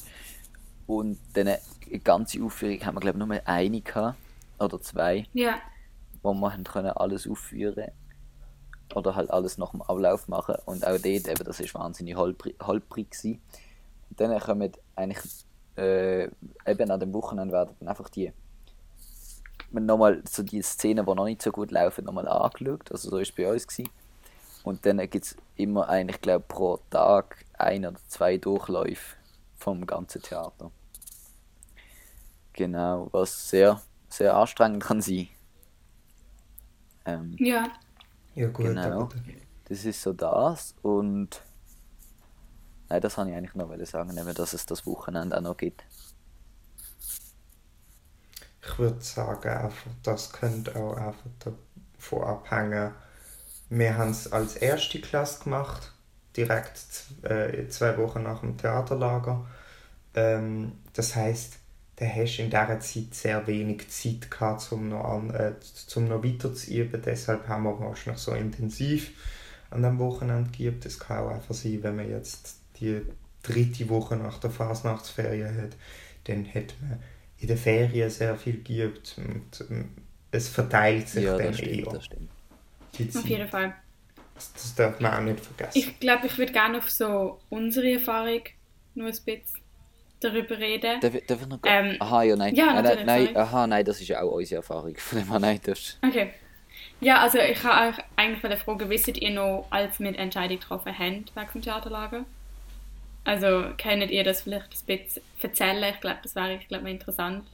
Und 0.86 1.18
dann 1.36 1.48
eine 1.48 2.00
ganze 2.04 2.44
Aufführung 2.44 2.86
haben 2.86 2.96
wir 2.96 3.00
glaube 3.00 3.20
ich 3.20 3.26
nur 3.26 3.48
eine 3.48 3.80
gehabt, 3.80 4.18
oder 4.60 4.82
zwei, 4.82 5.26
Ja. 5.32 5.62
wo 6.22 6.34
wir 6.34 6.52
haben 6.52 6.66
können 6.66 6.90
alles 6.90 7.26
aufführen 7.26 7.86
oder 8.96 9.16
halt 9.16 9.30
alles 9.32 9.58
nach 9.58 9.72
dem 9.72 9.82
Ablauf 9.82 10.28
machen 10.28 10.56
und 10.66 10.86
auch 10.86 10.98
dort 10.98 11.06
eben, 11.06 11.44
das 11.44 11.60
ist 11.60 11.74
wahnsinnig 11.76 12.16
holprig, 12.16 12.56
holprig. 12.62 13.10
Und 13.24 13.40
dann 14.20 14.40
kommen 14.40 14.72
eigentlich 14.96 15.46
äh, 15.78 16.26
eben 16.66 16.92
an 16.92 17.00
dem 17.00 17.14
Wochenende 17.14 17.54
werden 17.54 17.76
dann 17.80 17.90
einfach 17.90 18.10
die 18.10 18.34
nochmal 19.72 20.24
so 20.28 20.44
die 20.44 20.62
Szenen, 20.62 21.06
die 21.06 21.14
noch 21.14 21.26
nicht 21.26 21.42
so 21.42 21.52
gut 21.52 21.72
laufen, 21.72 22.06
nochmal 22.06 22.28
angeschaut. 22.28 22.92
Also 22.92 23.10
so 23.10 23.16
war 23.16 23.22
es 23.22 23.32
bei 23.32 23.52
uns. 23.52 23.68
Gewesen. 23.68 23.90
Und 24.64 24.86
dann 24.86 24.98
gibt 25.10 25.26
es 25.26 25.36
immer 25.56 25.88
eigentlich, 25.90 26.22
glaube 26.22 26.46
pro 26.48 26.80
Tag 26.90 27.46
ein 27.58 27.86
oder 27.86 27.98
zwei 28.08 28.38
Durchläufe 28.38 29.16
vom 29.58 29.86
ganzen 29.86 30.22
Theater. 30.22 30.72
Genau, 32.54 33.08
was 33.12 33.50
sehr, 33.50 33.82
sehr 34.10 34.36
anstrengend 34.36 34.84
kann 34.84 35.02
sein. 35.02 35.30
Ähm, 37.06 37.36
Ja. 37.40 37.72
Ja 38.40 38.48
gut, 38.48 38.66
Genau. 38.66 38.82
aber 38.82 39.10
das 39.66 39.86
ist 39.86 40.02
so 40.02 40.14
das 40.14 40.74
und 40.82 41.42
nein, 42.90 43.02
das 43.02 43.18
habe 43.18 43.30
ich 43.30 43.36
eigentlich 43.36 43.56
noch 43.56 43.70
sagen, 43.86 44.18
eben, 44.18 44.34
dass 44.34 44.54
es 44.54 44.66
das 44.66 44.86
Wochenende 44.86 45.38
auch 45.38 45.42
noch 45.42 45.58
gibt. 45.58 45.84
ich 48.62 48.80
würde 48.80 49.02
sagen, 49.02 49.50
einfach, 49.50 49.92
das 50.04 50.32
könnte 50.32 50.76
auch 50.76 50.96
einfach 50.96 51.30
davon 51.40 52.24
abhängen. 52.24 52.94
Wir 53.70 53.98
haben 53.98 54.12
es 54.12 54.32
als 54.32 54.56
erste 54.58 55.02
Klasse 55.02 55.44
gemacht, 55.46 55.94
direkt 56.38 56.80
äh, 57.24 57.68
zwei 57.70 57.98
Wochen 57.98 58.24
nach 58.24 58.42
dem 58.42 58.58
Theaterlager. 58.58 59.48
Ähm, 60.16 60.74
das 60.94 61.16
heißt, 61.16 61.56
da 62.00 62.06
hast 62.08 62.38
du 62.38 62.44
in 62.44 62.50
dieser 62.50 62.80
Zeit 62.80 63.14
sehr 63.14 63.46
wenig 63.48 63.90
Zeit 63.90 64.32
gehabt, 64.32 64.72
um 64.72 64.90
noch, 64.90 65.04
an, 65.04 65.32
äh, 65.32 65.54
zum 65.62 66.08
noch 66.08 66.24
weiter 66.24 66.54
zu 66.54 66.72
üben. 66.74 67.02
Deshalb 67.06 67.48
haben 67.48 67.64
wir 67.64 67.80
wahrscheinlich 67.80 68.22
so 68.24 68.34
intensiv 68.34 69.12
an 69.70 69.84
dem 69.84 70.00
Wochenende 70.00 70.50
geübt. 70.58 70.86
Es 70.86 71.00
kann 71.00 71.20
auch 71.20 71.30
einfach 71.32 71.54
sein, 71.54 71.84
wenn 71.84 71.98
man 71.98 72.10
jetzt 72.10 72.58
die 72.80 73.02
dritte 73.44 73.90
Woche 73.90 74.16
nach 74.16 74.40
der 74.40 74.50
Fasnachtsferien 74.52 75.56
hat, 75.62 75.76
dann 76.26 76.46
hat 76.54 76.76
man 76.82 77.00
in 77.40 77.48
den 77.48 77.58
Ferien 77.58 78.10
sehr 78.10 78.36
viel 78.38 78.64
geübt 78.64 79.16
und 79.18 79.66
ähm, 79.70 79.92
es 80.32 80.50
verteilt 80.50 81.10
sich 81.10 81.24
Ja, 81.26 81.38
dann 81.38 81.48
das 81.48 81.58
stimmt, 81.58 81.88
eher. 81.88 81.90
das 81.92 82.06
stimmt. 82.06 82.30
Die 82.98 83.14
Auf 83.16 83.24
Zeit. 83.24 83.26
jeden 83.26 83.48
Fall. 83.50 83.76
Das, 84.36 84.54
das 84.54 84.76
darf 84.76 85.00
man 85.00 85.14
auch 85.14 85.22
nicht 85.22 85.40
vergessen. 85.46 85.78
Ich 85.78 86.00
glaube, 86.00 86.28
ich 86.28 86.38
würde 86.38 86.54
gerne 86.54 86.78
auf 86.80 86.90
so 86.90 87.40
unsere 87.50 87.92
Erfahrung 87.94 88.42
nur 88.96 89.08
ein 89.08 89.12
bisschen 89.26 89.62
darüber 90.20 90.58
reden. 90.58 91.00
Darf, 91.00 91.14
darf 91.28 91.42
ich 91.42 91.48
noch 91.48 91.60
Ähm, 91.66 91.96
Aha, 92.00 92.24
ja, 92.24 92.36
nein. 92.36 92.56
ja, 92.56 92.74
nein, 92.74 92.84
nein, 92.84 93.06
nein, 93.06 93.38
aha, 93.38 93.68
nein, 93.68 93.86
das 93.86 94.02
ist 94.02 94.08
ja 94.08 94.22
auch 94.22 94.32
unsere 94.32 94.58
Erfahrung. 94.58 94.96
Von 94.98 95.20
dem 95.20 95.30
her, 95.30 95.40
nein, 95.40 95.60
das 95.64 95.98
Okay. 96.06 96.34
Ja, 97.02 97.22
also 97.22 97.40
ich 97.40 97.64
habe 97.64 97.90
euch 97.90 98.04
eigentlich 98.18 98.42
bei 98.42 98.50
der 98.50 98.58
Frage, 98.58 98.90
wisst 98.90 99.08
ihr 99.08 99.32
noch, 99.32 99.68
als 99.70 100.00
wir 100.00 100.12
die 100.12 100.18
Entscheidung 100.18 100.60
getroffen 100.60 100.98
haben 100.98 101.26
wegen 101.34 101.52
dem 101.54 101.62
Theaterlager? 101.62 102.26
Also, 103.24 103.66
könnt 103.78 104.12
ihr 104.12 104.24
das 104.24 104.42
vielleicht 104.42 104.66
ein 104.66 104.98
bisschen 104.98 105.24
erzählen? 105.42 105.94
Ich 105.94 106.02
glaube, 106.02 106.20
das 106.24 106.36
wäre 106.36 106.56
ich 106.56 106.68
glaube, 106.68 106.90
interessant, 106.90 107.46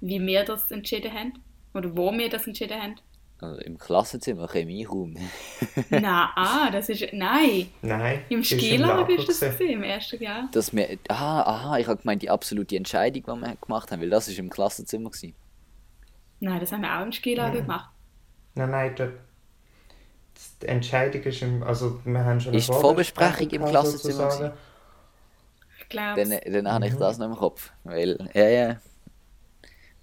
wie 0.00 0.20
wir 0.24 0.44
das 0.44 0.70
entschieden 0.70 1.12
haben. 1.12 1.32
Oder 1.74 1.96
wo 1.96 2.12
wir 2.12 2.28
das 2.28 2.46
entschieden 2.46 2.80
haben. 2.80 2.96
Also 3.42 3.60
im 3.60 3.78
Klassenzimmer, 3.78 4.48
Chemieraum. 4.48 5.14
nein, 5.90 6.04
ah, 6.04 6.70
das 6.70 6.88
ist. 6.88 7.12
Nein! 7.12 7.68
Nein, 7.82 8.22
Im 8.28 8.42
Skilager 8.44 9.00
Lager 9.02 9.18
ist 9.18 9.28
das 9.28 9.40
gewesen. 9.40 9.70
im 9.70 9.82
ersten 9.82 10.22
Jahr. 10.22 10.48
Dass 10.52 10.74
wir, 10.74 10.98
aha, 11.08 11.42
aha, 11.42 11.78
ich 11.78 11.86
habe 11.86 12.00
gemeint, 12.00 12.22
die 12.22 12.30
absolute 12.30 12.76
Entscheidung, 12.76 13.22
die 13.22 13.46
wir 13.46 13.56
gemacht 13.56 13.90
haben, 13.90 14.00
weil 14.00 14.10
das 14.10 14.28
ist 14.28 14.38
im 14.38 14.50
Klassenzimmer 14.50 15.10
gewesen. 15.10 15.34
Nein, 16.40 16.60
das 16.60 16.72
haben 16.72 16.82
wir 16.82 16.98
auch 16.98 17.02
im 17.04 17.12
Skilager 17.12 17.60
gemacht. 17.62 17.90
Nein, 18.54 18.70
nein, 18.70 18.94
da, 18.96 19.08
die 20.62 20.66
Entscheidung 20.66 21.22
ist 21.22 21.42
im, 21.42 21.62
also 21.62 22.00
wir 22.04 22.24
haben 22.24 22.40
schon 22.40 22.50
eine 22.50 22.58
Ist 22.58 22.68
die 22.68 22.72
Vorbesprechung 22.72 23.50
im 23.50 23.64
Klassenzimmer. 23.64 24.54
Ich 25.80 25.88
glaube. 25.88 26.24
Dann, 26.24 26.52
dann 26.52 26.72
habe 26.72 26.86
ich 26.86 26.94
Mhm. 26.94 26.98
das 26.98 27.18
noch 27.18 27.26
im 27.26 27.36
Kopf. 27.36 27.72
Weil, 27.84 28.30
ja, 28.34 28.48
ja. 28.48 28.76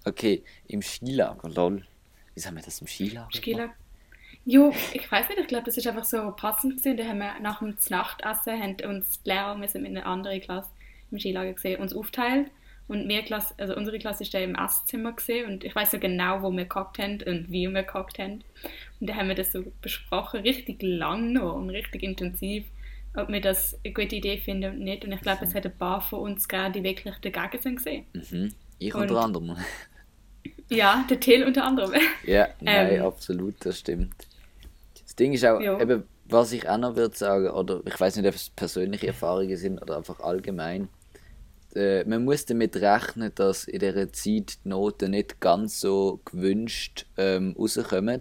Okay, 0.04 0.44
im 0.68 0.80
Skilager, 0.82 1.48
lol. 1.48 1.84
Wie 2.38 2.46
haben 2.46 2.56
wir 2.56 2.62
das 2.62 2.80
im 2.80 2.86
Skilager? 2.86 3.28
Skilager. 3.34 3.72
Jo, 4.44 4.72
ich 4.92 5.10
weiß 5.10 5.28
nicht, 5.28 5.40
ich 5.40 5.46
glaube, 5.48 5.64
das 5.66 5.76
ist 5.76 5.86
einfach 5.86 6.04
so 6.04 6.30
passend 6.36 6.76
gewesen. 6.78 6.96
Da 6.96 7.04
haben 7.04 7.18
wir 7.18 7.38
nach 7.40 7.58
dem 7.58 7.76
Nachtessen 7.90 8.62
haben 8.62 8.76
uns 8.88 9.20
die 9.22 9.30
Lehrer, 9.30 9.60
wir 9.60 9.68
sind 9.68 9.84
in 9.84 9.96
einer 9.96 10.06
anderen 10.06 10.40
Klasse 10.40 10.70
im 11.10 11.18
Skilager 11.18 11.52
gesehen, 11.52 11.80
uns 11.80 11.94
aufteilt. 11.94 12.50
Und 12.86 13.06
Klasse, 13.26 13.52
also 13.58 13.76
unsere 13.76 13.98
Klasse 13.98 14.22
ist 14.22 14.32
da 14.32 14.38
im 14.38 14.54
Esszimmer 14.54 15.12
gesehen 15.12 15.46
und 15.50 15.64
ich 15.64 15.74
weiß 15.74 15.90
so 15.90 15.98
genau, 15.98 16.40
wo 16.42 16.50
wir 16.50 16.62
gekocht 16.62 16.98
haben 16.98 17.20
und 17.26 17.50
wie 17.50 17.68
wir 17.68 17.82
gekocht 17.82 18.18
haben. 18.18 18.42
Und 19.00 19.10
da 19.10 19.14
haben 19.14 19.28
wir 19.28 19.34
das 19.34 19.52
so 19.52 19.62
besprochen, 19.82 20.40
richtig 20.40 20.80
lang 20.82 21.32
noch 21.34 21.56
und 21.56 21.68
richtig 21.68 22.02
intensiv, 22.02 22.64
ob 23.14 23.28
wir 23.28 23.42
das 23.42 23.78
eine 23.84 23.92
gute 23.92 24.16
Idee 24.16 24.38
finden 24.38 24.70
und 24.76 24.78
nicht. 24.80 25.04
Und 25.04 25.12
ich 25.12 25.20
glaube, 25.20 25.44
es 25.44 25.54
hat 25.54 25.66
ein 25.66 25.76
paar 25.76 26.00
von 26.00 26.20
uns 26.20 26.48
gegeben, 26.48 26.72
die 26.72 26.82
wirklich 26.84 27.16
dagegen 27.16 27.62
sind 27.62 27.76
gesehen. 27.76 28.06
Mhm. 28.14 28.54
Ich 28.78 28.94
Und- 28.94 29.02
unter 29.02 29.20
anderem. 29.20 29.56
Ja, 30.68 31.04
der 31.08 31.18
Till 31.20 31.44
unter 31.44 31.64
anderem. 31.64 31.92
Ja, 32.24 32.48
nein, 32.60 32.90
Ähm. 32.92 33.02
absolut, 33.04 33.54
das 33.64 33.78
stimmt. 33.78 34.14
Das 35.02 35.16
Ding 35.16 35.32
ist 35.32 35.44
auch, 35.44 35.60
Ja. 35.60 35.80
eben, 35.80 36.04
was 36.26 36.52
ich 36.52 36.68
auch 36.68 36.76
noch 36.78 36.96
würde 36.96 37.16
sagen, 37.16 37.48
oder 37.50 37.80
ich 37.86 37.98
weiß 37.98 38.16
nicht, 38.16 38.26
ob 38.28 38.34
es 38.34 38.50
persönliche 38.50 39.06
Erfahrungen 39.08 39.56
sind 39.56 39.80
oder 39.80 39.96
einfach 39.96 40.20
allgemein, 40.20 40.88
äh, 41.74 42.04
man 42.04 42.24
muss 42.24 42.44
damit 42.44 42.76
rechnen, 42.76 43.32
dass 43.34 43.64
in 43.64 43.78
dieser 43.78 44.12
Zeit 44.12 44.58
die 44.64 44.68
Noten 44.68 45.10
nicht 45.12 45.40
ganz 45.40 45.80
so 45.80 46.20
gewünscht 46.24 47.06
ähm, 47.16 47.54
rauskommen. 47.58 48.20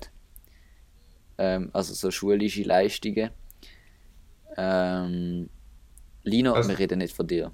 Ähm, 1.38 1.70
also 1.74 1.94
so 1.94 2.10
schulische 2.12 2.64
Leistungen. 2.64 3.30
Ähm, 4.56 5.50
Lino, 6.24 6.54
Also- 6.54 6.70
wir 6.70 6.80
reden 6.80 7.00
nicht 7.00 7.16
von 7.16 7.28
dir. 7.28 7.52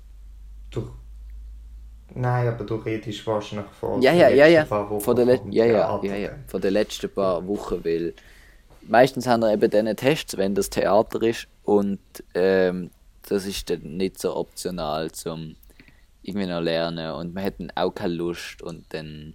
Du, 0.72 0.90
nein, 2.16 2.48
aber 2.48 2.64
du 2.64 2.76
redest 2.76 3.26
wahrscheinlich 3.28 3.68
von 3.80 4.02
Ja, 4.02 4.12
den 4.12 4.20
ja, 4.22 4.30
ja, 4.30 4.46
letzten 4.46 4.54
ja. 4.56 4.66
paar 4.66 4.90
Wochen 4.90 5.02
Von 5.02 5.16
der, 5.16 5.38
vom 5.38 5.52
ja, 5.52 5.66
ja, 5.66 6.00
ja, 6.04 6.16
ja. 6.16 6.30
Von 6.48 6.62
den 6.62 6.74
letzten 6.74 7.10
paar 7.10 7.48
Wochen, 7.48 7.84
weil 7.84 8.14
meistens 8.88 9.28
haben 9.28 9.42
wir 9.42 9.54
eben 9.54 9.70
diese 9.70 9.96
Tests, 9.96 10.38
wenn 10.38 10.56
das 10.56 10.70
Theater 10.70 11.22
ist 11.24 11.48
und 11.64 12.00
ähm, 12.34 12.92
das 13.30 13.46
ist 13.46 13.70
dann 13.70 13.82
nicht 13.98 14.20
so 14.20 14.36
optional 14.36 15.12
zum 15.12 15.56
irgendwie 16.22 16.48
noch 16.48 16.62
lernen 16.62 17.12
und 17.14 17.34
man 17.34 17.44
hat 17.44 17.56
dann 17.60 17.72
auch 17.76 17.92
keine 17.92 18.14
Lust 18.14 18.62
und 18.62 18.86
dann 18.94 19.34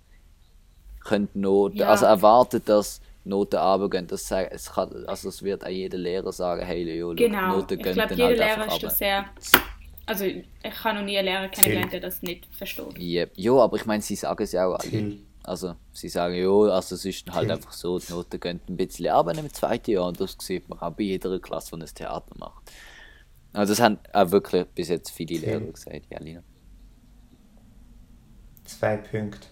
könnte 1.05 1.39
Noten, 1.39 1.77
Ja. 1.79 1.89
also 1.89 2.07
erwartet, 2.07 2.69
dass 2.69 3.01
Noten 3.25 3.57
runtergehen, 3.57 4.07
das 4.07 4.27
sagen, 4.27 4.49
es 4.53 4.73
kann, 4.73 5.05
also 5.07 5.29
es 5.29 5.43
wird 5.43 5.65
auch 5.65 5.69
jeder 5.69 5.99
Lehrer 5.99 6.33
sagen, 6.33 6.65
hey 6.65 6.83
Leo, 6.85 7.15
Genau. 7.15 7.57
Noten 7.57 7.79
Ich 7.79 7.83
gehen 7.85 7.93
glaube, 7.95 8.09
dann 8.17 8.19
jeder 8.19 8.29
halt 8.29 8.39
Lehrer 8.39 8.67
ist 8.67 8.69
da 8.69 8.73
runter. 8.73 8.91
sehr. 8.91 9.25
Also, 10.09 10.25
ich 10.25 10.85
habe 10.85 10.97
noch 10.97 11.05
nie 11.05 11.19
einen 11.19 11.27
Lehrer 11.27 11.49
kennengelernt, 11.49 11.93
der 11.93 12.01
das 12.01 12.23
nicht 12.23 12.47
versteht. 12.55 12.99
Yep. 12.99 13.33
Ja, 13.37 13.53
aber 13.53 13.77
ich 13.77 13.85
meine, 13.85 14.03
sie 14.03 14.17
sagen 14.17 14.43
es 14.43 14.53
ja 14.53 14.67
auch 14.67 14.79
alle. 14.79 15.19
Also, 15.43 15.75
sie 15.93 16.09
sagen 16.09 16.35
ja, 16.35 16.49
also 16.49 16.95
es 16.95 17.05
ist 17.05 17.31
halt 17.31 17.51
einfach 17.51 17.73
so, 17.73 17.99
die 17.99 18.11
Noten 18.13 18.41
gehen 18.41 18.61
ein 18.69 18.77
bisschen 18.77 19.09
aber 19.09 19.37
im 19.37 19.53
zweiten 19.53 19.91
Jahr 19.91 20.07
und 20.07 20.19
das 20.19 20.37
sieht 20.41 20.67
man 20.69 20.79
auch 20.79 20.93
bei 20.93 21.05
jeder 21.05 21.39
Klasse, 21.39 21.77
die 21.77 21.83
ein 21.83 21.95
Theater 21.95 22.35
macht. 22.39 22.73
Also 23.53 23.73
das 23.73 23.81
haben 23.81 23.99
auch 24.15 24.31
wirklich 24.31 24.67
bis 24.69 24.89
jetzt 24.89 25.11
viele 25.11 25.39
Lehrer 25.39 25.61
gesagt, 25.61 26.07
ja, 26.11 26.19
Lina. 26.21 26.43
Zwei 28.65 28.97
Punkte. 28.97 29.49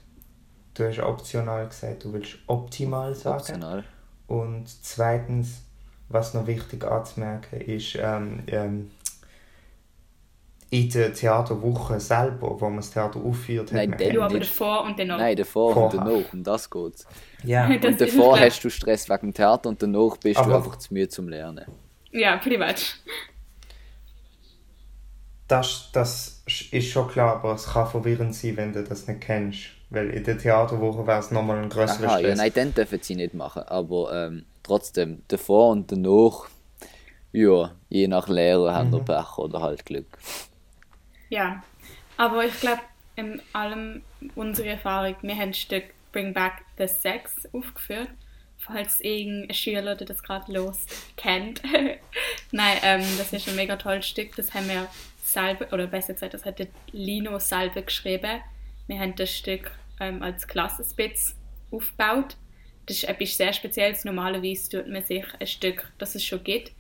Du 0.72 0.86
hast 0.86 0.98
optional 1.00 1.68
gesagt, 1.68 2.04
du 2.04 2.12
willst 2.14 2.36
optimal 2.46 3.14
sagen. 3.14 3.40
Optional. 3.40 3.84
Und 4.26 4.68
zweitens, 4.68 5.62
was 6.08 6.32
noch 6.32 6.46
wichtig 6.46 6.84
anzumerken 6.84 7.60
ist, 7.60 7.96
ähm, 7.98 8.42
ähm, 8.48 8.90
in 10.70 10.90
der 10.90 11.12
Theaterwoche 11.14 12.00
selber, 12.00 12.61
wo 12.61 12.64
man 12.66 12.76
das 12.76 12.90
Theater 12.90 13.20
aufführt, 13.25 13.70
Nein, 13.73 13.90
man 13.90 13.99
dann 13.99 14.12
Du 14.12 14.23
aber 14.23 14.35
nicht. 14.38 14.50
davor 14.50 14.82
und 14.85 14.99
danach. 14.99 15.18
Nein, 15.18 15.37
davor 15.37 15.73
Vorher. 15.73 16.00
und 16.00 16.06
danach, 16.08 16.32
um 16.32 16.42
das 16.42 16.68
geht's. 16.70 17.06
Ja, 17.44 17.68
Das 17.80 17.85
Und 17.92 18.00
ist 18.00 18.00
davor 18.16 18.35
klar. 18.37 18.46
hast 18.46 18.64
du 18.64 18.70
Stress 18.70 19.08
wegen 19.08 19.20
dem 19.28 19.35
Theater 19.35 19.68
und 19.68 19.80
danach 19.82 20.16
bist 20.16 20.38
du 20.40 20.42
Aber- 20.44 20.56
einfach 20.56 20.76
zu 20.76 20.92
müde 20.92 21.08
zum 21.08 21.28
Lernen. 21.28 21.64
Ja, 22.11 22.37
pretty 22.38 22.58
much. 22.58 22.94
das, 25.49 25.90
das 25.92 26.42
ist 26.46 26.88
schon 26.88 27.08
klar, 27.08 27.37
aber 27.37 27.54
es 27.54 27.66
kann 27.66 27.87
verwirrend 27.87 28.35
sein, 28.35 28.56
wenn 28.56 28.73
du 28.73 28.82
das 28.82 29.06
nicht 29.06 29.20
kennst. 29.20 29.58
Weil 29.90 30.11
in 30.11 30.25
der 30.25 30.37
Theaterwoche 30.37 31.06
wäre 31.06 31.20
es 31.20 31.30
nochmal 31.30 31.58
ein 31.62 31.68
größerer 31.68 32.08
Aha, 32.08 32.18
ja, 32.18 32.26
Stress. 32.35 32.38
nein, 32.38 32.52
dann 32.54 32.75
dürfen 32.75 32.99
sie 33.02 33.14
nicht 33.14 33.35
machen, 33.35 33.62
aber 33.62 34.26
ähm, 34.26 34.44
trotzdem, 34.64 35.23
davor 35.28 35.70
und 35.70 35.92
danach, 35.92 36.46
ja, 37.30 37.70
je 37.88 38.08
nach 38.08 38.26
Lehrer 38.28 38.75
haben 38.75 38.90
wir 38.90 38.99
Pech 39.00 39.38
oder 39.38 39.62
halt 39.62 39.87
Glück. 39.87 40.06
Ja. 41.28 41.62
Aber 42.16 42.45
ich 42.45 42.59
glaube, 42.61 42.83
in 43.16 43.40
allem 43.52 44.02
unsere 44.35 44.68
Erfahrung, 44.68 45.16
wir 45.23 45.35
haben 45.35 45.50
ein 45.50 45.54
Stück 45.54 45.85
Bring 46.12 46.33
Back 46.33 46.64
the 46.78 46.87
Sex 46.87 47.49
aufgeführt. 47.52 48.09
falls 48.59 49.00
irgendein 49.00 49.54
Schüler, 49.54 49.95
der 49.95 50.06
das 50.06 50.23
gerade 50.23 50.52
los 50.52 50.87
kennt. 51.16 51.62
Nein, 52.52 52.78
ähm, 52.83 53.04
das 53.18 53.33
ist 53.33 53.49
ein 53.49 53.54
mega 53.54 53.76
tolles 53.76 54.09
Stück. 54.09 54.35
Das 54.35 54.54
haben 54.54 54.68
wir 54.68 54.88
selber, 55.23 55.73
oder 55.73 55.87
besser 55.87 56.14
gesagt, 56.14 56.35
das 56.35 56.45
hat 56.45 56.66
Lino 56.90 57.38
selber 57.38 57.83
geschrieben. 57.83 58.40
Wir 58.87 58.99
haben 58.99 59.14
das 59.14 59.37
Stück 59.37 59.71
ähm, 60.00 60.23
als 60.23 60.47
Klassenspitz 60.49 61.37
aufgebaut. 61.71 62.37
Das 62.87 62.97
ist 62.97 63.04
etwas 63.04 63.37
sehr 63.37 63.52
Spezielles. 63.52 64.04
Normalerweise 64.04 64.68
tut 64.71 64.88
man 64.88 65.04
sich 65.04 65.25
ein 65.38 65.47
Stück, 65.47 65.92
das 65.99 66.14
es 66.14 66.25
schon 66.25 66.42
gibt, 66.42 66.73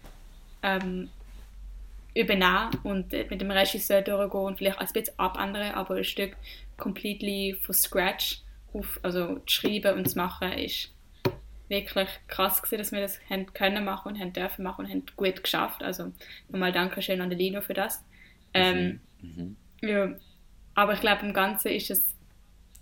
ähm, 0.62 1.10
übernehmen 2.16 2.70
und 2.82 3.12
mit 3.12 3.40
dem 3.40 3.50
Regisseur 3.50 4.02
durchgehen 4.02 4.40
und 4.40 4.58
vielleicht 4.58 4.78
ein 4.78 4.88
bisschen 4.92 5.18
abändern, 5.18 5.72
aber 5.72 5.96
ein 5.96 6.04
Stück 6.04 6.36
completely 6.78 7.56
von 7.60 7.74
scratch 7.74 8.42
auf, 8.72 8.98
also 9.02 9.38
zu 9.40 9.54
schreiben 9.54 9.98
und 9.98 10.08
zu 10.08 10.16
machen, 10.18 10.52
ist 10.52 10.92
wirklich 11.68 12.08
krass 12.28 12.62
gewesen, 12.62 12.78
dass 12.78 12.92
wir 12.92 13.00
das 13.00 13.18
haben 13.28 13.52
können 13.52 13.84
machen 13.84 14.12
und 14.12 14.20
haben 14.20 14.32
dürfen 14.32 14.62
machen 14.62 14.84
und 14.84 14.90
haben 14.90 15.02
gut 15.16 15.42
geschafft. 15.42 15.82
Also 15.82 16.12
nochmal 16.48 16.72
Dankeschön 16.72 17.20
an 17.20 17.30
Lino 17.30 17.60
für 17.60 17.74
das. 17.74 18.04
Ähm, 18.54 19.00
mhm. 19.20 19.56
ja, 19.82 20.14
aber 20.74 20.94
ich 20.94 21.00
glaube, 21.00 21.26
im 21.26 21.34
Ganzen 21.34 21.68
ist 21.68 21.90
es 21.90 22.02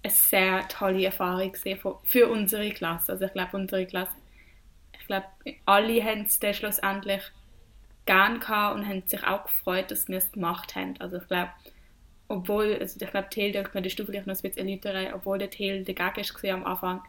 eine 0.03 0.13
sehr 0.13 0.69
tolle 0.69 1.07
Erfahrung 1.07 1.55
für, 1.55 1.99
für 2.05 2.29
unsere 2.29 2.71
Klasse. 2.71 3.13
Also 3.13 3.25
ich 3.25 3.33
glaube, 3.33 3.57
unsere 3.57 3.87
Klasse, 3.87 4.13
ich 5.01 5.07
glaube, 5.07 5.27
alle 5.65 6.05
haben 6.05 6.23
es 6.23 6.39
dann 6.39 6.55
schlussendlich 6.55 7.23
gern 8.07 8.41
gehabt 8.41 8.77
und 8.77 8.87
haben 8.87 9.03
sich 9.07 9.25
auch 9.25 9.45
gefreut, 9.45 9.91
dass 9.91 10.09
wir 10.09 10.19
es 10.19 10.33
gemacht 10.33 10.75
haben. 10.75 10.95
Also 10.99 11.17
ich 11.17 11.27
glaube, 11.27 11.51
obwohl, 12.29 12.77
also 12.81 12.99
ich 13.01 13.11
glaube, 13.11 13.29
Thiel, 13.31 13.53
da 13.53 13.63
könntest 13.63 13.99
du 13.99 14.05
vielleicht 14.05 14.27
noch 14.27 14.35
ein 14.35 14.43
bisschen 14.43 14.69
erläutern, 14.69 15.15
obwohl 15.15 15.39
der 15.39 15.51
Thiel 15.51 15.85
dagegen 15.85 16.27
war 16.43 16.55
am 16.55 16.65
Anfang, 16.65 17.01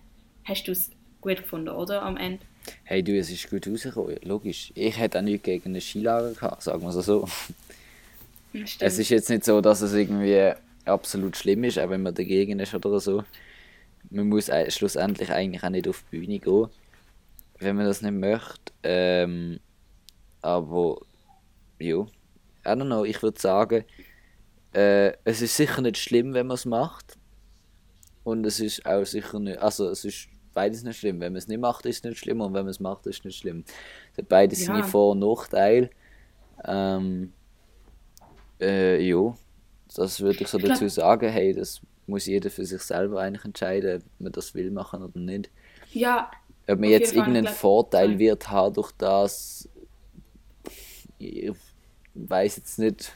hast 0.44 0.68
du 0.68 0.72
es 0.72 0.92
gut 1.22 1.38
gefunden, 1.38 1.70
oder? 1.70 2.02
Am 2.04 2.18
Ende. 2.18 2.40
Hey 2.84 3.04
du, 3.04 3.18
es 3.18 3.30
ist 3.30 3.50
gut 3.50 3.68
rausgekommen, 3.68 4.18
logisch. 4.24 4.72
Ich 4.76 4.98
hätte 4.98 5.20
auch 5.20 5.24
nichts 5.24 5.44
gegen 5.44 5.76
ein 5.76 5.82
Skilager 5.82 6.34
gehabt, 6.34 6.64
sagen 6.64 6.82
wir 6.82 6.90
es 6.90 7.06
so. 7.06 7.28
Stimmt. 8.54 8.78
Es 8.80 8.98
ist 8.98 9.10
jetzt 9.10 9.30
nicht 9.30 9.44
so, 9.44 9.62
dass 9.62 9.82
es 9.82 9.94
irgendwie 9.94 10.54
absolut 10.86 11.36
schlimm 11.36 11.64
ist, 11.64 11.78
auch 11.78 11.90
wenn 11.90 12.04
man 12.04 12.16
dagegen 12.16 12.60
ist 12.60 12.74
oder 12.74 13.00
so. 13.00 13.24
Man 14.10 14.30
muss 14.30 14.50
schlussendlich 14.70 15.32
eigentlich 15.32 15.64
auch 15.64 15.70
nicht 15.70 15.88
auf 15.88 16.04
die 16.12 16.18
Bühne 16.18 16.40
gehen, 16.40 16.68
wenn 17.60 17.76
man 17.76 17.86
das 17.86 18.02
nicht 18.02 18.14
möchte. 18.14 18.72
Ähm, 18.84 19.60
aber, 20.46 21.02
ja, 21.80 21.98
I 21.98 22.70
don't 22.70 22.86
know, 22.86 23.04
ich 23.04 23.22
würde 23.22 23.40
sagen, 23.40 23.84
äh, 24.74 25.14
es 25.24 25.42
ist 25.42 25.58
sicher 25.58 25.82
nicht 25.82 25.98
schlimm, 25.98 26.34
wenn 26.34 26.48
man 26.48 26.56
es 26.56 26.66
macht. 26.66 27.18
Und 28.24 28.46
es 28.46 28.60
ist 28.60 28.86
auch 28.86 29.06
sicher 29.06 29.40
nicht, 29.40 29.60
also 29.60 29.90
es 29.90 30.04
ist 30.04 30.28
beides 30.54 30.84
nicht 30.84 30.98
schlimm. 30.98 31.20
Wenn 31.20 31.34
man 31.34 31.38
es 31.38 31.48
nicht 31.48 31.60
macht, 31.60 31.86
ist 31.86 31.98
es 31.98 32.04
nicht 32.04 32.18
schlimm 32.18 32.42
und 32.42 32.54
wenn 32.54 32.64
man 32.64 32.72
es 32.72 32.80
macht, 32.80 33.06
ist 33.06 33.20
es 33.20 33.26
nicht 33.26 33.38
schlimm. 33.38 33.64
Beides 34.28 34.66
ja. 34.66 34.76
sind 34.76 34.86
Vor- 34.86 35.12
und 35.12 35.20
Nachteile. 35.20 35.90
Ähm, 36.64 37.34
äh, 38.60 39.00
ja, 39.02 39.36
das 39.96 40.20
würde 40.22 40.42
ich 40.42 40.48
so 40.48 40.58
dazu 40.58 40.88
sagen. 40.88 41.30
Hey, 41.30 41.54
das 41.54 41.82
muss 42.08 42.26
jeder 42.26 42.50
für 42.50 42.66
sich 42.66 42.82
selber 42.82 43.22
eigentlich 43.22 43.46
entscheiden, 43.46 44.02
ob 44.02 44.22
man 44.22 44.32
das 44.32 44.56
will 44.56 44.72
machen 44.72 45.04
oder 45.04 45.20
nicht. 45.20 45.52
Ja. 45.92 46.32
Ob 46.68 46.80
man 46.80 46.90
jetzt 46.90 47.14
irgendeinen 47.14 47.48
Vorteil 47.48 48.18
wird 48.18 48.50
haben 48.50 48.74
durch 48.74 48.92
das, 48.94 49.70
ich 51.26 51.56
weiß 52.14 52.58
jetzt 52.58 52.80
nicht 52.80 53.14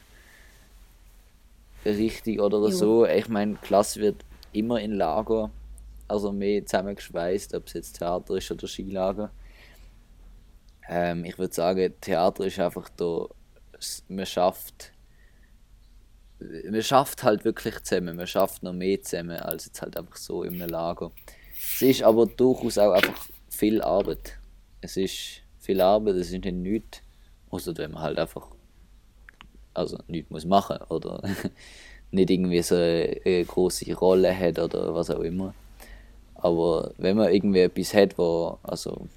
richtig 1.85 2.39
oder 2.39 2.57
jo. 2.57 2.69
so. 2.69 3.05
Ich 3.05 3.27
meine, 3.27 3.55
Klasse 3.55 3.99
wird 4.01 4.25
immer 4.51 4.79
in 4.79 4.93
Lager 4.93 5.51
also 6.09 6.31
mehr 6.31 6.65
zusammengeschweißt, 6.65 7.53
ob 7.53 7.67
es 7.67 7.73
jetzt 7.73 7.99
Theater 7.99 8.35
ist 8.35 8.51
oder 8.51 8.67
Skilager. 8.67 9.31
Ähm, 10.89 11.23
ich 11.23 11.37
würde 11.37 11.53
sagen, 11.53 11.93
Theater 12.01 12.45
ist 12.45 12.59
einfach 12.59 12.89
da, 12.97 13.27
man 14.07 14.25
schafft, 14.25 14.91
man 16.39 16.81
schafft 16.81 17.23
halt 17.23 17.45
wirklich 17.45 17.79
zusammen, 17.83 18.17
man 18.17 18.27
schafft 18.27 18.63
noch 18.63 18.73
mehr 18.73 19.01
zusammen 19.01 19.37
als 19.37 19.67
jetzt 19.67 19.81
halt 19.81 19.95
einfach 19.95 20.17
so 20.17 20.43
in 20.43 20.55
einem 20.55 20.69
Lager. 20.69 21.11
Es 21.55 21.81
ist 21.81 22.03
aber 22.03 22.25
durchaus 22.25 22.79
auch 22.79 22.93
einfach 22.93 23.27
viel 23.49 23.81
Arbeit. 23.81 24.39
Es 24.81 24.97
ist 24.97 25.43
viel 25.59 25.79
Arbeit, 25.79 26.15
es 26.15 26.31
ist 26.31 26.43
nicht 26.43 26.55
nichts, 26.55 27.01
außer 27.49 27.77
wenn 27.77 27.91
man 27.91 28.03
halt 28.03 28.19
einfach 28.19 28.47
also 29.73 29.97
nichts 30.07 30.29
muss 30.29 30.45
machen 30.45 30.77
oder 30.89 31.21
nicht 32.11 32.29
irgendwie 32.29 32.61
so 32.61 32.75
eine, 32.75 33.45
große 33.45 33.93
Rolle 33.95 34.37
hat 34.37 34.59
oder 34.59 34.93
was 34.93 35.09
auch 35.09 35.21
immer. 35.21 35.53
Aber 36.35 36.91
wenn 36.97 37.17
man 37.17 37.31
irgendwie 37.31 37.59
etwas 37.59 37.93
hat, 37.93 38.17
wo 38.17 38.57
also 38.63 39.07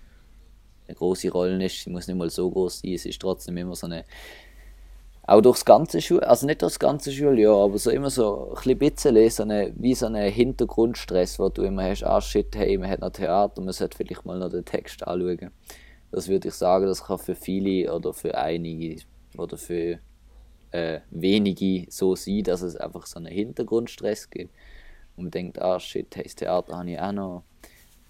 eine 0.86 0.96
große 0.96 1.30
Rolle 1.30 1.64
ist, 1.64 1.82
sie 1.82 1.90
muss 1.90 2.06
nicht 2.06 2.16
mal 2.16 2.30
so 2.30 2.50
groß 2.50 2.80
sein, 2.80 2.92
es 2.92 3.06
ist 3.06 3.20
trotzdem 3.20 3.56
immer 3.56 3.74
so 3.76 3.86
eine 3.86 4.04
auch 5.24 5.40
durchs 5.40 5.64
ganze 5.64 6.00
Schul, 6.00 6.20
also 6.20 6.46
nicht 6.46 6.62
durchs 6.62 6.80
ganze 6.80 7.12
Schuljahr, 7.12 7.56
aber 7.56 7.78
so 7.78 7.90
immer 7.90 8.10
so 8.10 8.56
ein 8.66 8.78
bisschen, 8.78 9.30
so 9.30 9.44
eine, 9.44 9.72
wie 9.76 9.94
so 9.94 10.06
ein 10.06 10.16
Hintergrundstress, 10.16 11.38
wo 11.38 11.48
du 11.48 11.62
immer 11.62 11.84
hast, 11.84 12.02
ah 12.02 12.20
shit, 12.20 12.54
hey, 12.56 12.76
man 12.76 12.90
hat 12.90 13.00
noch 13.00 13.10
Theater, 13.10 13.62
man 13.62 13.72
sollte 13.72 13.96
vielleicht 13.96 14.26
mal 14.26 14.38
noch 14.38 14.50
den 14.50 14.64
Text 14.64 15.06
anschauen. 15.06 15.52
Das 16.12 16.28
würde 16.28 16.48
ich 16.48 16.54
sagen, 16.54 16.86
das 16.86 17.04
kann 17.04 17.18
für 17.18 17.34
viele 17.34 17.92
oder 17.92 18.12
für 18.12 18.36
einige 18.36 19.02
oder 19.36 19.56
für 19.56 19.98
äh, 20.70 21.00
wenige 21.10 21.90
so 21.90 22.14
sein, 22.14 22.44
dass 22.44 22.62
es 22.62 22.76
einfach 22.76 23.06
so 23.06 23.18
einen 23.18 23.32
Hintergrundstress 23.32 24.30
gibt 24.30 24.54
und 25.16 25.24
man 25.24 25.30
denkt, 25.30 25.60
ah 25.60 25.80
shit, 25.80 26.14
hey, 26.14 26.24
das 26.24 26.34
Theater 26.34 26.78
habe 26.78 26.90
ich 26.90 27.00
auch 27.00 27.12
noch. 27.12 27.42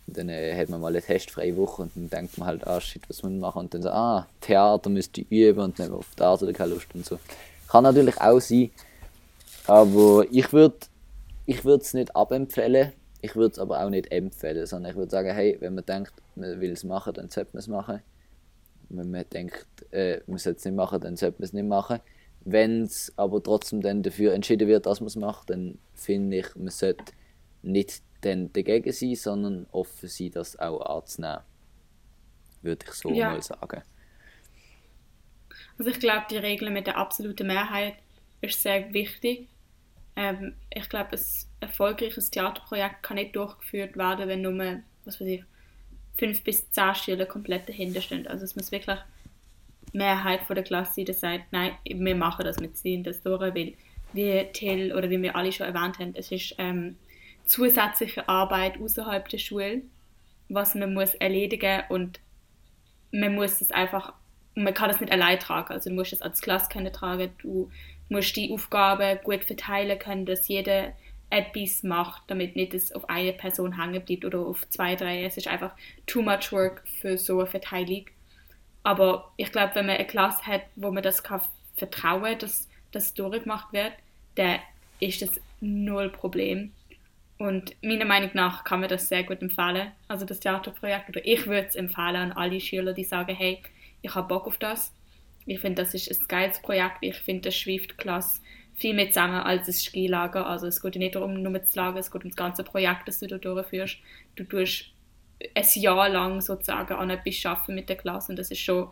Und 0.07 0.17
dann 0.17 0.29
äh, 0.29 0.57
hat 0.57 0.69
man 0.69 0.81
mal 0.81 0.89
eine 0.89 1.01
testfreie 1.01 1.57
Woche 1.57 1.83
und 1.83 1.93
dann 1.95 2.11
denkt 2.11 2.39
man 2.39 2.49
halt, 2.49 2.67
ah 2.67 2.81
shit, 2.81 3.03
was 3.09 3.23
muss 3.23 3.31
man 3.31 3.41
machen? 3.41 3.61
Und 3.61 3.75
dann 3.75 3.83
so, 3.83 3.91
ah, 3.91 4.27
Theater 4.41 4.91
müsste 4.91 5.21
ich 5.21 5.31
üben 5.31 5.61
und 5.61 5.79
dann 5.79 5.93
auf 5.93 6.15
Theater 6.17 6.53
keine 6.53 6.75
Lust 6.75 6.89
und 6.95 7.05
so. 7.05 7.19
Kann 7.69 7.85
natürlich 7.85 8.21
auch 8.21 8.41
sein, 8.41 8.71
aber 9.67 10.25
ich 10.31 10.53
würde 10.53 10.77
ich 11.47 11.65
es 11.65 11.95
nicht 11.95 12.15
abempfehlen, 12.15 12.93
ich 13.23 13.37
würde 13.37 13.53
es 13.53 13.59
aber 13.59 13.83
auch 13.83 13.89
nicht 13.89 14.11
empfehlen, 14.11 14.67
sondern 14.67 14.91
ich 14.91 14.97
würde 14.97 15.11
sagen, 15.11 15.33
hey, 15.33 15.57
wenn 15.61 15.75
man 15.75 15.87
denkt, 15.87 16.13
man 16.35 16.61
will 16.61 16.73
es 16.73 16.83
machen, 16.83 17.15
dann 17.15 17.31
sollte 17.31 17.51
man 17.55 17.61
es 17.61 17.69
machen. 17.69 18.03
Wenn 18.89 19.11
man 19.11 19.25
denkt, 19.33 19.67
äh, 19.93 20.21
man 20.27 20.39
sollte 20.39 20.59
es 20.59 20.65
nicht 20.65 20.75
machen, 20.75 21.01
dann 21.01 21.17
sollte 21.17 21.37
man 21.39 21.45
es 21.45 21.53
nicht 21.53 21.67
machen. 21.67 22.01
Wenn 22.45 22.83
es 22.83 23.13
aber 23.17 23.41
trotzdem 23.41 23.81
dann 23.81 24.03
dafür 24.03 24.35
entschieden 24.35 24.67
wird, 24.67 24.87
dass 24.87 25.01
man 25.01 25.07
es 25.07 25.15
macht, 25.15 25.51
dann 25.51 25.79
finde 25.95 26.39
ich, 26.39 26.57
man 26.57 26.69
sollte 26.69 27.13
nicht 27.63 28.03
dann 28.23 28.53
dagegen 28.53 28.93
sein, 28.93 29.15
sondern 29.15 29.67
offen 29.71 30.09
sein, 30.09 30.33
das 30.33 30.59
auch 30.59 30.81
anzunehmen. 30.81 31.41
Würde 32.63 32.85
ich 32.89 32.93
so 32.93 33.11
ja. 33.11 33.31
mal 33.31 33.43
sagen. 33.43 33.83
Also 35.79 35.91
ich 35.91 36.01
glaube, 36.01 36.27
die 36.29 36.39
Regel 36.39 36.71
mit 36.71 36.89
der 36.89 36.97
absoluten 36.97 37.47
Mehrheit 37.47 37.95
ist 38.41 38.61
sehr 38.61 38.93
wichtig. 38.93 39.49
Ähm, 40.17 40.55
ich 40.71 40.89
glaube, 40.89 41.17
ein 41.17 41.21
erfolgreiches 41.61 42.31
Theaterprojekt 42.31 43.03
kann 43.03 43.17
nicht 43.17 43.35
durchgeführt 43.35 43.97
werden, 43.97 44.29
wenn 44.29 44.43
nur, 44.43 44.81
was 45.05 45.21
weiß 45.21 45.29
ich, 45.29 45.45
fünf 46.19 46.43
bis 46.45 46.71
zehn 46.71 46.95
Schüler 46.95 47.27
komplett 47.27 47.69
dahinter 47.69 48.01
stehen. 48.01 48.27
Also 48.27 48.45
es 48.45 48.55
muss 48.57 48.73
wirklich 48.73 48.99
Mehrheit 49.93 50.43
von 50.43 50.55
der 50.55 50.65
Klasse, 50.65 51.05
die 51.05 51.13
sagt, 51.13 51.53
nein, 51.53 51.73
wir 51.85 52.15
machen 52.15 52.45
das, 52.45 52.61
wir 52.61 52.73
ziehen 52.75 53.03
das 53.03 53.23
durch, 53.23 53.41
weil 53.41 53.75
wie 54.13 54.47
Till 54.53 54.93
oder 54.93 55.09
wie 55.11 55.21
wir 55.21 55.37
alle 55.37 55.53
schon 55.53 55.67
erwähnt 55.67 55.99
haben, 55.99 56.15
es 56.15 56.31
ist 56.31 56.55
ähm, 56.59 56.97
zusätzliche 57.47 58.29
Arbeit 58.29 58.79
außerhalb 58.81 59.29
der 59.29 59.39
Schule, 59.39 59.83
was 60.49 60.75
man 60.75 60.95
muss 60.95 61.15
erledigen 61.15 61.83
und 61.89 62.21
man 63.11 63.35
muss 63.35 63.61
es 63.61 63.71
einfach, 63.71 64.13
man 64.55 64.75
kann 64.75 64.89
das 64.89 65.01
nicht 65.01 65.13
allein 65.13 65.39
tragen, 65.39 65.73
also 65.73 65.91
du 65.91 65.97
musst 65.97 66.13
es 66.13 66.23
als 66.23 66.41
Klasse 66.41 66.69
können 66.71 66.93
tragen, 66.93 67.31
du 67.41 67.71
musst 68.13 68.37
die 68.37 68.53
Aufgaben 68.53 69.19
gut 69.25 69.45
verteilen 69.45 69.99
können, 69.99 70.27
dass 70.27 70.49
jeder 70.49 70.93
etwas 71.31 71.83
macht, 71.83 72.23
damit 72.27 72.57
nicht 72.57 72.75
es 72.75 72.93
auf 72.93 73.09
eine 73.09 73.33
Person 73.33 73.81
hängen 73.81 74.05
bleibt 74.05 74.25
oder 74.25 74.41
auf 74.41 74.69
zwei, 74.69 74.95
drei. 74.95 75.25
Es 75.25 75.37
ist 75.37 75.49
einfach 75.49 75.73
too 76.07 76.23
much 76.23 76.53
work 76.53 76.83
für 77.01 77.17
so 77.17 77.41
eine 77.41 77.47
Verteilung. 77.47 78.05
Aber 78.83 79.33
ich 79.37 79.51
glaube, 79.51 79.75
wenn 79.75 79.87
man 79.87 79.97
eine 79.97 80.07
Klasse 80.07 80.45
hat, 80.47 80.63
wo 80.77 80.91
man 80.91 81.03
das 81.03 81.23
kann 81.23 81.41
vertrauen 81.75 82.39
dass 82.39 82.69
das 82.91 83.15
durchgemacht 83.15 83.73
wird, 83.73 83.93
dann 84.35 84.59
ist 85.01 85.23
das 85.23 85.41
null 85.61 86.11
Problem. 86.11 86.73
Und 87.39 87.75
meiner 87.83 88.05
Meinung 88.05 88.31
nach 88.35 88.63
kann 88.63 88.81
man 88.81 88.89
das 88.89 89.09
sehr 89.09 89.25
gut 89.25 89.41
empfehlen. 89.41 89.91
Also 90.07 90.27
das 90.27 90.39
Theaterprojekt, 90.39 91.09
oder 91.09 91.25
ich 91.25 91.47
würde 91.47 91.67
es 91.67 91.75
empfehlen 91.75 92.17
an 92.17 92.33
alle 92.33 92.61
Schüler, 92.61 92.93
die 92.93 93.05
sagen, 93.05 93.35
hey, 93.35 93.63
ich 94.03 94.15
habe 94.15 94.29
Bock 94.29 94.47
auf 94.47 94.59
das. 94.59 94.93
Ich 95.47 95.61
finde, 95.61 95.83
das 95.83 95.95
ist 95.95 96.11
ein 96.11 96.29
geiles 96.29 96.61
Projekt. 96.61 96.99
Ich 97.01 97.17
finde, 97.17 97.49
das 97.49 97.57
schweift 97.57 97.99
klasse 97.99 98.41
viel 98.83 98.95
mehr 98.95 99.09
zusammen 99.09 99.41
als 99.41 99.69
ein 99.69 99.73
Skilager. 99.73 100.47
Also 100.47 100.67
es 100.67 100.83
geht 100.83 100.97
nicht 100.97 101.15
darum, 101.15 101.41
nur 101.41 101.63
zu 101.63 101.79
Lager, 101.79 101.99
es 101.99 102.11
geht 102.11 102.25
um 102.25 102.31
das 102.31 102.37
ganze 102.37 102.65
Projekt, 102.65 103.07
das 103.07 103.21
du 103.21 103.27
da 103.27 103.39
durchführst. 103.39 103.99
Du 104.35 104.45
tust 104.45 104.87
ein 105.55 105.67
Jahr 105.75 106.09
lang 106.09 106.41
sozusagen 106.41 106.95
an 106.95 107.11
etwas 107.11 107.45
arbeiten 107.45 107.75
mit 107.75 107.89
der 107.89 107.97
Klasse 107.97 108.33
und 108.33 108.39
das 108.39 108.51
ist 108.51 108.61
schon 108.61 108.89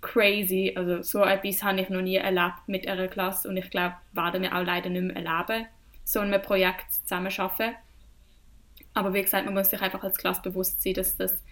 crazy. 0.00 0.72
Also 0.76 1.02
so 1.02 1.24
etwas 1.24 1.62
habe 1.62 1.80
ich 1.80 1.88
noch 1.88 2.02
nie 2.02 2.16
erlebt 2.16 2.66
mit 2.66 2.86
einer 2.86 3.08
Klasse 3.08 3.48
und 3.48 3.56
ich 3.56 3.70
glaube, 3.70 3.96
werden 4.12 4.42
wir 4.42 4.54
auch 4.54 4.64
leider 4.64 4.90
nicht 4.90 5.02
mehr 5.02 5.16
erleben, 5.16 5.66
so 6.04 6.20
ein 6.20 6.42
Projekt 6.42 6.92
zusammen 6.92 7.30
schaffen. 7.30 7.74
Aber 8.94 9.14
wie 9.14 9.22
gesagt, 9.22 9.44
man 9.44 9.54
muss 9.54 9.70
sich 9.70 9.80
einfach 9.80 10.02
als 10.02 10.18
Klasse 10.18 10.42
bewusst 10.42 10.82
sein, 10.82 10.94
dass 10.94 11.16
das 11.16 11.42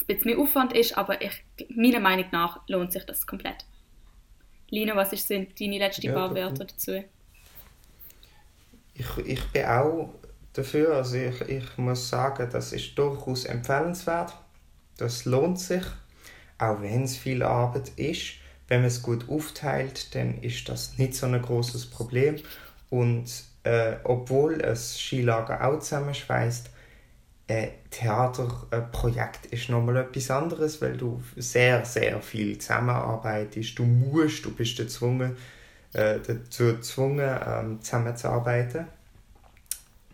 ein 0.00 0.06
bisschen 0.06 0.32
mehr 0.32 0.38
Aufwand 0.38 0.72
ist, 0.72 0.96
aber 0.96 1.20
ich, 1.22 1.44
meiner 1.68 2.00
Meinung 2.00 2.26
nach 2.32 2.60
lohnt 2.68 2.92
sich 2.92 3.04
das 3.04 3.26
komplett. 3.26 3.64
Lina, 4.70 4.94
was 4.94 5.12
ist, 5.12 5.26
sind 5.26 5.60
deine 5.60 5.78
letzten 5.78 6.06
Ja, 6.06 6.12
paar 6.12 6.34
Wörter 6.34 6.64
dazu? 6.64 7.02
Ich, 8.94 9.18
ich 9.24 9.44
bin 9.48 9.64
auch 9.64 10.14
dafür, 10.52 10.96
also 10.96 11.16
ich, 11.16 11.40
ich 11.42 11.78
muss 11.78 12.08
sagen, 12.08 12.48
das 12.52 12.72
ist 12.72 12.96
durchaus 12.96 13.44
empfehlenswert. 13.44 14.34
Das 14.96 15.24
lohnt 15.24 15.58
sich, 15.58 15.82
auch 16.58 16.80
wenn 16.82 17.04
es 17.04 17.16
viel 17.16 17.42
Arbeit 17.42 17.90
ist. 17.96 18.34
Wenn 18.68 18.80
man 18.80 18.88
es 18.88 19.02
gut 19.02 19.28
aufteilt, 19.28 20.14
dann 20.14 20.40
ist 20.42 20.68
das 20.68 20.98
nicht 20.98 21.14
so 21.14 21.26
ein 21.26 21.40
großes 21.40 21.86
Problem. 21.86 22.36
Und 22.90 23.28
äh, 23.64 23.96
obwohl 24.04 24.60
es 24.60 24.98
Skilager 24.98 25.66
auch 25.66 25.80
zusammenschweißt, 25.80 26.70
ein 27.50 27.70
Theaterprojekt 27.90 29.46
ist 29.46 29.68
nochmal 29.68 29.96
etwas 29.96 30.30
anderes, 30.30 30.80
weil 30.80 30.96
du 30.96 31.22
sehr, 31.36 31.84
sehr 31.84 32.20
viel 32.20 32.58
zusammenarbeitest. 32.58 33.78
Du 33.78 33.84
musst, 33.84 34.44
du 34.44 34.54
bist 34.54 34.76
gezwungen, 34.76 35.36
äh, 35.92 36.18
dazu 36.26 36.76
gezwungen, 36.76 37.38
ähm, 37.46 37.82
zusammenzuarbeiten. 37.82 38.86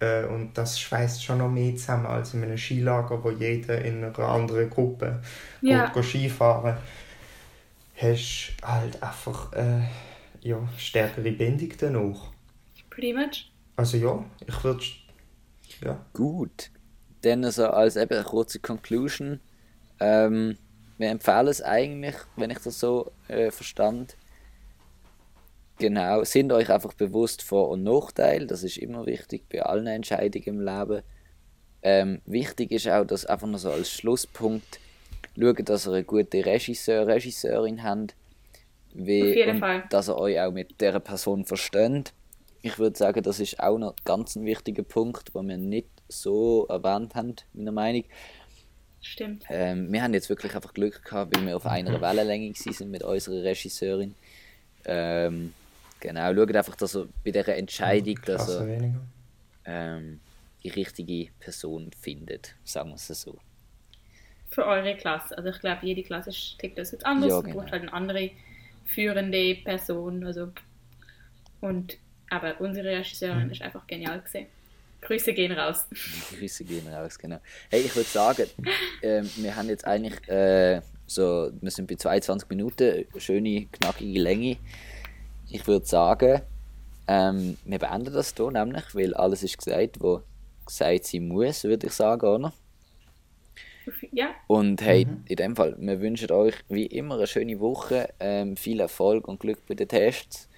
Äh, 0.01 0.25
und 0.25 0.57
das 0.59 0.81
schweißt 0.81 1.25
schon 1.25 1.39
noch 1.39 1.51
mehr 1.51 1.77
zusammen 1.77 2.07
als 2.07 2.35
in 2.35 2.43
einem 2.43 2.59
Skilager, 2.59 3.23
wo 3.23 3.31
jeder 3.31 3.83
in 3.83 4.05
einer 4.05 4.19
anderen 4.19 4.69
Gruppe 4.71 5.23
Ja. 5.61 5.87
geht, 5.87 5.95
geht 5.95 6.05
Skifahren. 6.05 6.77
Hast 7.97 8.53
halt 8.63 9.03
einfach 9.03 9.53
äh, 9.55 9.83
ja, 10.43 10.59
stärkere 10.79 11.33
Bindung 11.33 11.73
danach. 11.79 12.31
Pretty 12.91 13.13
much. 13.13 13.51
Also 13.77 13.97
ja, 13.99 14.25
ich 14.47 14.65
würde... 14.65 14.83
Ja. 15.83 15.99
Gut. 16.13 16.71
Dann 17.23 17.51
so 17.51 17.67
als 17.67 17.97
eben 17.97 18.15
eine 18.15 18.25
kurze 18.25 18.59
Conclusion. 18.61 19.41
Ähm, 20.01 20.59
wir 20.99 21.09
empfehlen 21.11 21.49
es 21.49 21.63
eigentlich, 21.63 22.17
wenn 22.37 22.51
ich 22.51 22.59
das 22.59 22.81
so 22.81 23.13
äh, 23.29 23.51
verstand. 23.51 24.17
Genau, 25.79 26.25
sind 26.25 26.53
euch 26.53 26.71
einfach 26.71 26.95
bewusst 26.95 27.43
Vor- 27.43 27.69
und 27.69 27.83
Nachteil. 27.83 28.47
Das 28.47 28.63
ist 28.63 28.79
immer 28.79 29.05
wichtig 29.05 29.45
bei 29.51 29.63
allen 29.63 29.87
Entscheidungen 29.87 30.47
im 30.47 30.61
Leben. 30.61 31.03
Ähm, 31.83 32.23
wichtig 32.25 32.73
ist 32.73 32.89
auch, 32.89 33.05
dass 33.05 33.27
einfach 33.27 33.47
noch 33.47 33.59
so 33.59 33.71
als 33.71 33.91
Schlusspunkt 33.91 34.81
schaut, 35.39 35.69
dass 35.69 35.87
ihr 35.87 35.93
eine 35.93 36.05
gute 36.05 36.45
Regisseur, 36.45 37.07
Regisseurin 37.07 37.83
habt. 37.83 38.15
Wie, 38.95 39.45
und 39.45 39.59
Fall. 39.59 39.85
dass 39.91 40.09
ihr 40.09 40.17
euch 40.17 40.41
auch 40.41 40.53
mit 40.53 40.81
dieser 40.81 41.01
Person 41.01 41.45
versteht. 41.45 42.15
Ich 42.63 42.79
würde 42.79 42.97
sagen, 42.99 43.23
das 43.23 43.39
ist 43.41 43.61
auch 43.61 43.79
noch 43.79 43.95
ganz 44.05 44.35
ein 44.37 44.45
wichtiger 44.45 44.83
Punkt, 44.83 45.35
den 45.35 45.49
wir 45.49 45.57
nicht 45.57 45.89
so 46.09 46.67
erwähnt 46.69 47.15
haben, 47.15 47.35
meiner 47.53 47.73
Meinung. 47.73 48.05
Stimmt. 49.03 49.45
Ähm, 49.49 49.93
wir 49.93 50.03
haben 50.03 50.15
jetzt 50.15 50.29
wirklich 50.29 50.55
einfach 50.55 50.75
Glück 50.75 51.05
gehabt, 51.05 51.37
weil 51.37 51.47
wir 51.47 51.57
auf 51.57 51.67
einer 51.67 52.01
Wellenlänge 52.01 52.53
sind 52.55 52.91
mit 52.91 53.03
unserer 53.05 53.45
Regisseurin. 53.45 54.15
Ähm, 54.85 55.53
genau, 56.01 56.35
schaut 56.35 56.57
einfach, 56.57 56.75
dass 56.77 56.97
er 56.97 57.07
bei 57.25 57.31
dieser 57.31 57.57
Entscheidung, 57.57 58.17
dass 58.25 58.47
Klasse 58.47 58.95
er 59.65 59.97
ähm, 59.97 60.21
die 60.65 60.71
richtige 60.71 61.31
Person 61.39 61.91
findet, 62.01 62.55
sagen 62.65 62.91
wir 62.91 62.97
es 62.97 63.07
so. 63.07 63.39
Für 64.49 64.67
eure 64.67 64.97
Klasse. 64.97 65.37
Also 65.37 65.51
ich 65.51 65.61
glaube, 65.61 65.87
jede 65.87 66.03
Klasse 66.03 66.31
ist- 66.31 66.59
tickt 66.59 66.79
das 66.79 66.91
jetzt 66.93 67.05
anders. 67.07 67.31
Ja, 67.31 67.39
Es 67.39 67.45
genau. 67.45 67.57
braucht 67.59 67.73
halt 67.73 67.83
eine 67.83 67.93
andere 67.93 68.31
führende 68.85 69.55
Person. 69.57 70.25
Also. 70.25 70.53
Und 71.61 71.97
aber 72.31 72.61
unsere 72.61 72.89
Regisseurin 72.89 73.51
ist 73.51 73.63
einfach 73.63 73.87
genial 73.87 74.21
gesehen. 74.21 74.47
Grüße 75.01 75.33
gehen 75.33 75.53
raus. 75.53 75.87
Grüße 76.39 76.65
gehen 76.65 76.89
raus, 76.89 77.19
genau. 77.19 77.39
Hey, 77.71 77.83
ich 77.83 77.95
würde 77.95 78.09
sagen, 78.09 78.47
ähm, 79.03 79.31
wir 79.37 79.55
haben 79.55 79.69
jetzt 79.69 79.87
eigentlich 79.87 80.27
äh, 80.29 80.81
so, 81.07 81.51
wir 81.61 81.71
sind 81.71 81.89
bei 81.89 81.95
22 81.95 82.49
Minuten, 82.49 83.05
schöne, 83.19 83.67
knackige 83.67 84.21
Länge. 84.21 84.57
Ich 85.51 85.67
würde 85.67 85.87
sagen, 85.87 86.43
ähm, 87.07 87.57
wir 87.65 87.79
beenden 87.79 88.13
das 88.13 88.35
hier 88.37 88.51
nämlich, 88.51 88.95
weil 88.95 89.15
alles 89.15 89.43
ist 89.45 89.59
gesagt, 89.59 90.01
was 90.01 90.23
gesagt 90.67 91.05
sein 91.07 91.29
muss, 91.29 91.63
würde 91.63 91.87
ich 91.87 91.93
sagen, 91.93 92.27
oder? 92.27 92.53
Ja, 94.11 94.35
Und 94.49 94.83
hey, 94.83 95.07
in 95.27 95.37
dem 95.37 95.55
Fall, 95.55 95.77
wir 95.79 96.01
wünschen 96.01 96.33
euch 96.33 96.55
wie 96.69 96.87
immer 96.87 97.15
eine 97.15 97.29
schöne 97.29 97.61
Woche, 97.61 98.13
ähm, 98.19 98.57
viel 98.57 98.81
Erfolg 98.81 99.29
und 99.29 99.39
Glück 99.39 99.65
bei 99.69 99.75
den 99.75 99.87
Tests. 99.87 100.49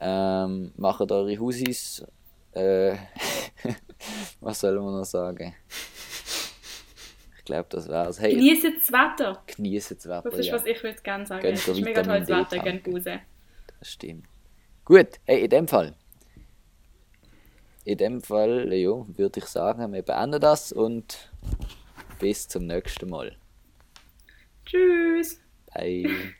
Ähm, 0.00 0.72
macht 0.76 1.10
eure 1.10 1.38
Hausis. 1.38 2.04
Äh, 2.52 2.96
was 4.40 4.60
soll 4.60 4.80
man 4.80 4.98
noch 4.98 5.04
sagen? 5.04 5.54
Ich 7.38 7.44
glaube, 7.44 7.66
das 7.70 7.88
war's. 7.88 8.20
Hey, 8.20 8.34
genießt 8.34 8.64
das 8.64 8.92
Wetter. 8.92 9.42
genießt 9.46 9.90
das 9.92 10.06
Wetter. 10.06 10.30
Das 10.30 10.38
ist, 10.38 10.46
ja. 10.46 10.54
was 10.54 10.66
ich 10.66 10.82
würde 10.82 11.00
gerne 11.02 11.26
sagen. 11.26 11.42
Gönnt 11.42 11.58
Es 11.58 11.68
ist 11.68 11.80
mega 11.80 12.02
tolles 12.02 12.28
Wetter, 12.28 12.62
tanken. 12.62 12.92
raus. 12.92 13.04
Das 13.78 13.88
stimmt. 13.92 14.26
Gut, 14.84 15.08
hey, 15.24 15.44
in 15.44 15.50
dem 15.50 15.68
Fall. 15.68 15.94
In 17.84 17.98
dem 17.98 18.20
Fall, 18.20 18.72
ja, 18.72 19.06
würde 19.16 19.38
ich 19.38 19.46
sagen, 19.46 19.92
wir 19.92 20.02
beenden 20.02 20.40
das 20.40 20.72
und 20.72 21.30
bis 22.18 22.48
zum 22.48 22.66
nächsten 22.66 23.08
Mal. 23.08 23.36
Tschüss. 24.64 25.40
Bye. 25.72 26.34